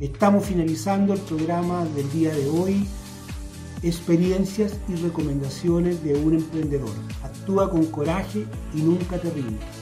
Estamos 0.00 0.44
finalizando 0.44 1.14
el 1.14 1.20
programa 1.20 1.86
del 1.96 2.12
día 2.12 2.34
de 2.34 2.46
hoy, 2.46 2.86
experiencias 3.82 4.76
y 4.86 4.96
recomendaciones 4.96 6.04
de 6.04 6.16
un 6.16 6.34
emprendedor. 6.34 6.92
Actúa 7.22 7.70
con 7.70 7.86
coraje 7.86 8.44
y 8.74 8.82
nunca 8.82 9.18
te 9.18 9.30
rindas. 9.30 9.73